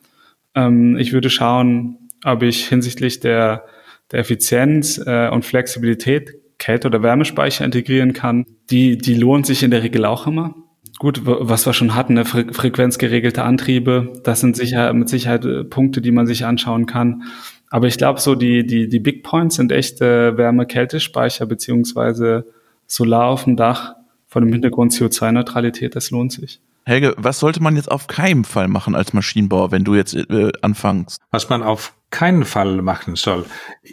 Ähm, 0.54 0.96
ich 0.96 1.12
würde 1.12 1.30
schauen, 1.30 2.08
ob 2.24 2.42
ich 2.42 2.68
hinsichtlich 2.68 3.20
der, 3.20 3.64
der 4.10 4.20
Effizienz 4.20 4.98
äh, 5.04 5.28
und 5.28 5.44
Flexibilität 5.44 6.34
Kälte- 6.58 6.86
oder 6.86 7.02
Wärmespeicher 7.02 7.64
integrieren 7.64 8.12
kann. 8.12 8.46
Die, 8.70 8.96
die 8.96 9.14
lohnt 9.14 9.46
sich 9.46 9.62
in 9.62 9.70
der 9.72 9.82
Regel 9.82 10.04
auch 10.04 10.26
immer. 10.26 10.54
Gut, 10.98 11.22
was 11.24 11.66
wir 11.66 11.72
schon 11.72 11.96
hatten, 11.96 12.14
ne, 12.14 12.24
Fre 12.24 12.52
frequenzgeregelte 12.52 13.42
Antriebe, 13.42 14.12
das 14.22 14.40
sind 14.40 14.56
sicher, 14.56 14.92
mit 14.92 15.08
Sicherheit 15.08 15.44
äh, 15.44 15.64
Punkte, 15.64 16.00
die 16.00 16.12
man 16.12 16.26
sich 16.26 16.44
anschauen 16.44 16.86
kann. 16.86 17.24
Aber 17.70 17.88
ich 17.88 17.96
glaube, 17.96 18.20
so 18.20 18.34
die, 18.34 18.64
die, 18.64 18.88
die 18.88 19.00
Big 19.00 19.24
Points 19.24 19.56
sind 19.56 19.72
echte 19.72 20.36
Wärme-Kältespeicher 20.36 21.46
beziehungsweise 21.46 22.46
Solar 22.86 23.28
auf 23.28 23.44
dem 23.44 23.56
Dach 23.56 23.94
vor 24.26 24.42
dem 24.42 24.52
Hintergrund 24.52 24.92
CO2-Neutralität, 24.92 25.96
das 25.96 26.10
lohnt 26.10 26.32
sich. 26.32 26.60
Helge, 26.84 27.14
was 27.16 27.38
sollte 27.38 27.62
man 27.62 27.76
jetzt 27.76 27.90
auf 27.90 28.06
keinen 28.06 28.44
Fall 28.44 28.68
machen 28.68 28.94
als 28.94 29.12
Maschinenbauer, 29.12 29.70
wenn 29.70 29.84
du 29.84 29.94
jetzt 29.94 30.14
äh, 30.14 30.50
anfängst? 30.62 31.18
Was 31.30 31.48
man 31.48 31.62
auf 31.62 31.92
keinen 32.12 32.44
Fall 32.44 32.82
machen 32.82 33.16
soll. 33.16 33.46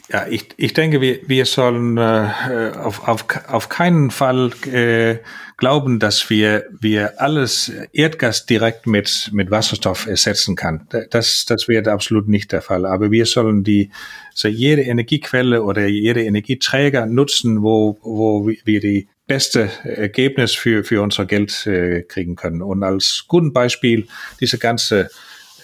Ja, 0.09 0.27
ich, 0.27 0.49
ich 0.57 0.73
denke, 0.73 1.01
wir, 1.01 1.19
wir 1.27 1.45
sollen 1.45 1.97
äh, 1.97 2.73
auf, 2.75 3.07
auf, 3.07 3.25
auf 3.47 3.69
keinen 3.69 4.11
Fall 4.11 4.51
äh, 4.71 5.19
glauben, 5.57 5.99
dass 5.99 6.29
wir, 6.29 6.65
wir 6.79 7.21
alles 7.21 7.71
Erdgas 7.93 8.45
direkt 8.45 8.87
mit, 8.87 9.29
mit 9.33 9.49
Wasserstoff 9.49 10.05
ersetzen 10.05 10.55
kann. 10.55 10.87
Das, 11.11 11.45
das 11.47 11.67
wird 11.67 11.87
absolut 11.87 12.27
nicht 12.27 12.51
der 12.51 12.61
Fall. 12.61 12.85
Aber 12.85 13.09
wir 13.09 13.25
sollen 13.25 13.63
die, 13.63 13.89
so 14.33 14.47
jede 14.47 14.81
Energiequelle 14.81 15.63
oder 15.63 15.87
jede 15.87 16.23
Energieträger 16.23 17.05
nutzen, 17.05 17.63
wo, 17.63 17.97
wo 18.01 18.47
wir 18.47 18.79
die 18.79 19.07
beste 19.29 19.69
Ergebnis 19.83 20.55
für, 20.55 20.83
für 20.83 21.03
unser 21.03 21.25
Geld 21.25 21.67
äh, 21.67 22.01
kriegen 22.01 22.35
können. 22.35 22.63
Und 22.63 22.83
als 22.83 23.25
guten 23.27 23.53
Beispiel 23.53 24.07
diese 24.41 24.57
ganze 24.57 25.11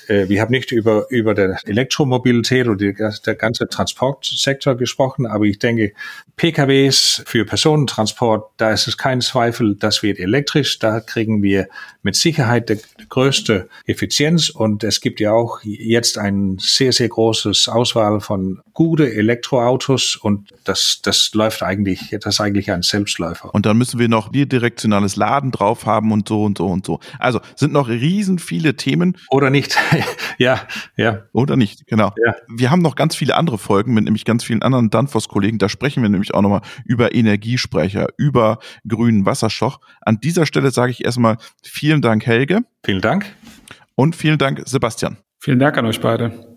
äh, 0.08 0.30
wir 0.30 0.42
haben 0.42 0.52
nicht 0.52 0.72
über, 0.72 1.06
über 1.10 1.34
der 1.34 1.60
Elektromobilität 1.66 2.68
oder 2.68 2.78
die, 2.78 2.94
der 2.94 3.36
ganze 3.36 3.68
Transportsektor 3.68 4.76
gesprochen, 4.76 5.26
aber 5.26 5.46
ich 5.46 5.60
denke, 5.60 5.94
PKWs 6.38 7.24
für 7.26 7.46
Personentransport, 7.46 8.52
da 8.58 8.72
ist 8.72 8.88
es 8.88 8.98
kein 8.98 9.22
Zweifel, 9.22 9.76
das 9.76 10.04
wird 10.04 10.20
elektrisch. 10.20 10.80
Da 10.80 11.00
kriegen 11.00 11.42
wir 11.42 11.68
mit 12.04 12.16
Sicherheit 12.16 12.70
die 12.70 12.78
größte 13.08 13.70
Effizienz 13.86 14.50
und 14.50 14.84
es 14.84 15.00
gibt 15.00 15.20
ja 15.20 15.32
auch 15.32 15.60
jetzt 15.64 16.18
ein 16.18 16.58
sehr, 16.60 16.92
sehr 16.92 17.08
großes 17.08 17.70
Auswahl 17.70 18.20
von 18.20 18.60
gute 18.74 19.14
Elektroautos 19.14 20.18
und 20.18 20.50
das, 20.66 21.00
das 21.04 21.32
läuft 21.34 21.64
eigentlich, 21.64 22.16
das 22.22 22.36
ist 22.36 22.42
eigentlich 22.42 22.72
ein 22.72 22.82
Selbstläufer. 22.82 23.54
Und 23.54 23.66
dann 23.66 23.78
müssen 23.78 24.00
wir 24.00 24.10
noch 24.10 24.30
bidirektionales 24.30 25.16
Laden 25.16 25.52
drauf 25.52 25.86
haben 25.86 26.12
und 26.12 26.28
so 26.28 26.44
und 26.44 26.58
so 26.58 26.68
und 26.68 26.86
so. 26.86 27.00
Also 27.18 27.40
sind 27.56 27.72
noch 27.72 27.88
riesen 27.88 28.40
viele 28.40 28.76
Themen. 28.76 29.18
Oder 29.30 29.50
nicht. 29.50 29.78
ja, 30.38 30.62
ja. 30.98 31.24
Oder 31.34 31.56
nicht, 31.56 31.88
genau. 31.88 32.12
Ja. 32.26 32.36
Wir 32.48 32.72
haben 32.72 32.82
noch 32.82 32.96
ganz 32.96 33.16
viele 33.16 33.36
andere 33.36 33.58
Folgen 33.58 33.94
mit 33.94 34.04
nämlich 34.04 34.26
ganz 34.26 34.44
vielen 34.44 34.62
anderen 34.62 34.90
Danfoss-Kollegen. 34.90 35.58
Da 35.58 35.70
sprechen 35.70 36.04
wir 36.04 36.10
nämlich 36.10 36.34
auch 36.34 36.42
nochmal 36.42 36.62
über 36.86 37.14
Energiespeicher, 37.14 38.08
über 38.18 38.60
grünen 38.88 39.26
Wasserstoff. 39.26 39.80
An 40.02 40.20
dieser 40.22 40.46
Stelle 40.46 40.72
sage 40.72 40.92
ich 40.92 41.04
erstmal 41.04 41.38
vielen 41.64 42.02
Dank, 42.02 42.26
Helge. 42.26 42.62
Vielen 42.84 43.02
Dank. 43.02 43.26
Und 43.96 44.16
vielen 44.16 44.38
Dank, 44.38 44.62
Sebastian. 44.66 45.18
Vielen 45.40 45.60
Dank 45.60 45.78
an 45.78 45.86
euch 45.86 46.02
beide. 46.02 46.55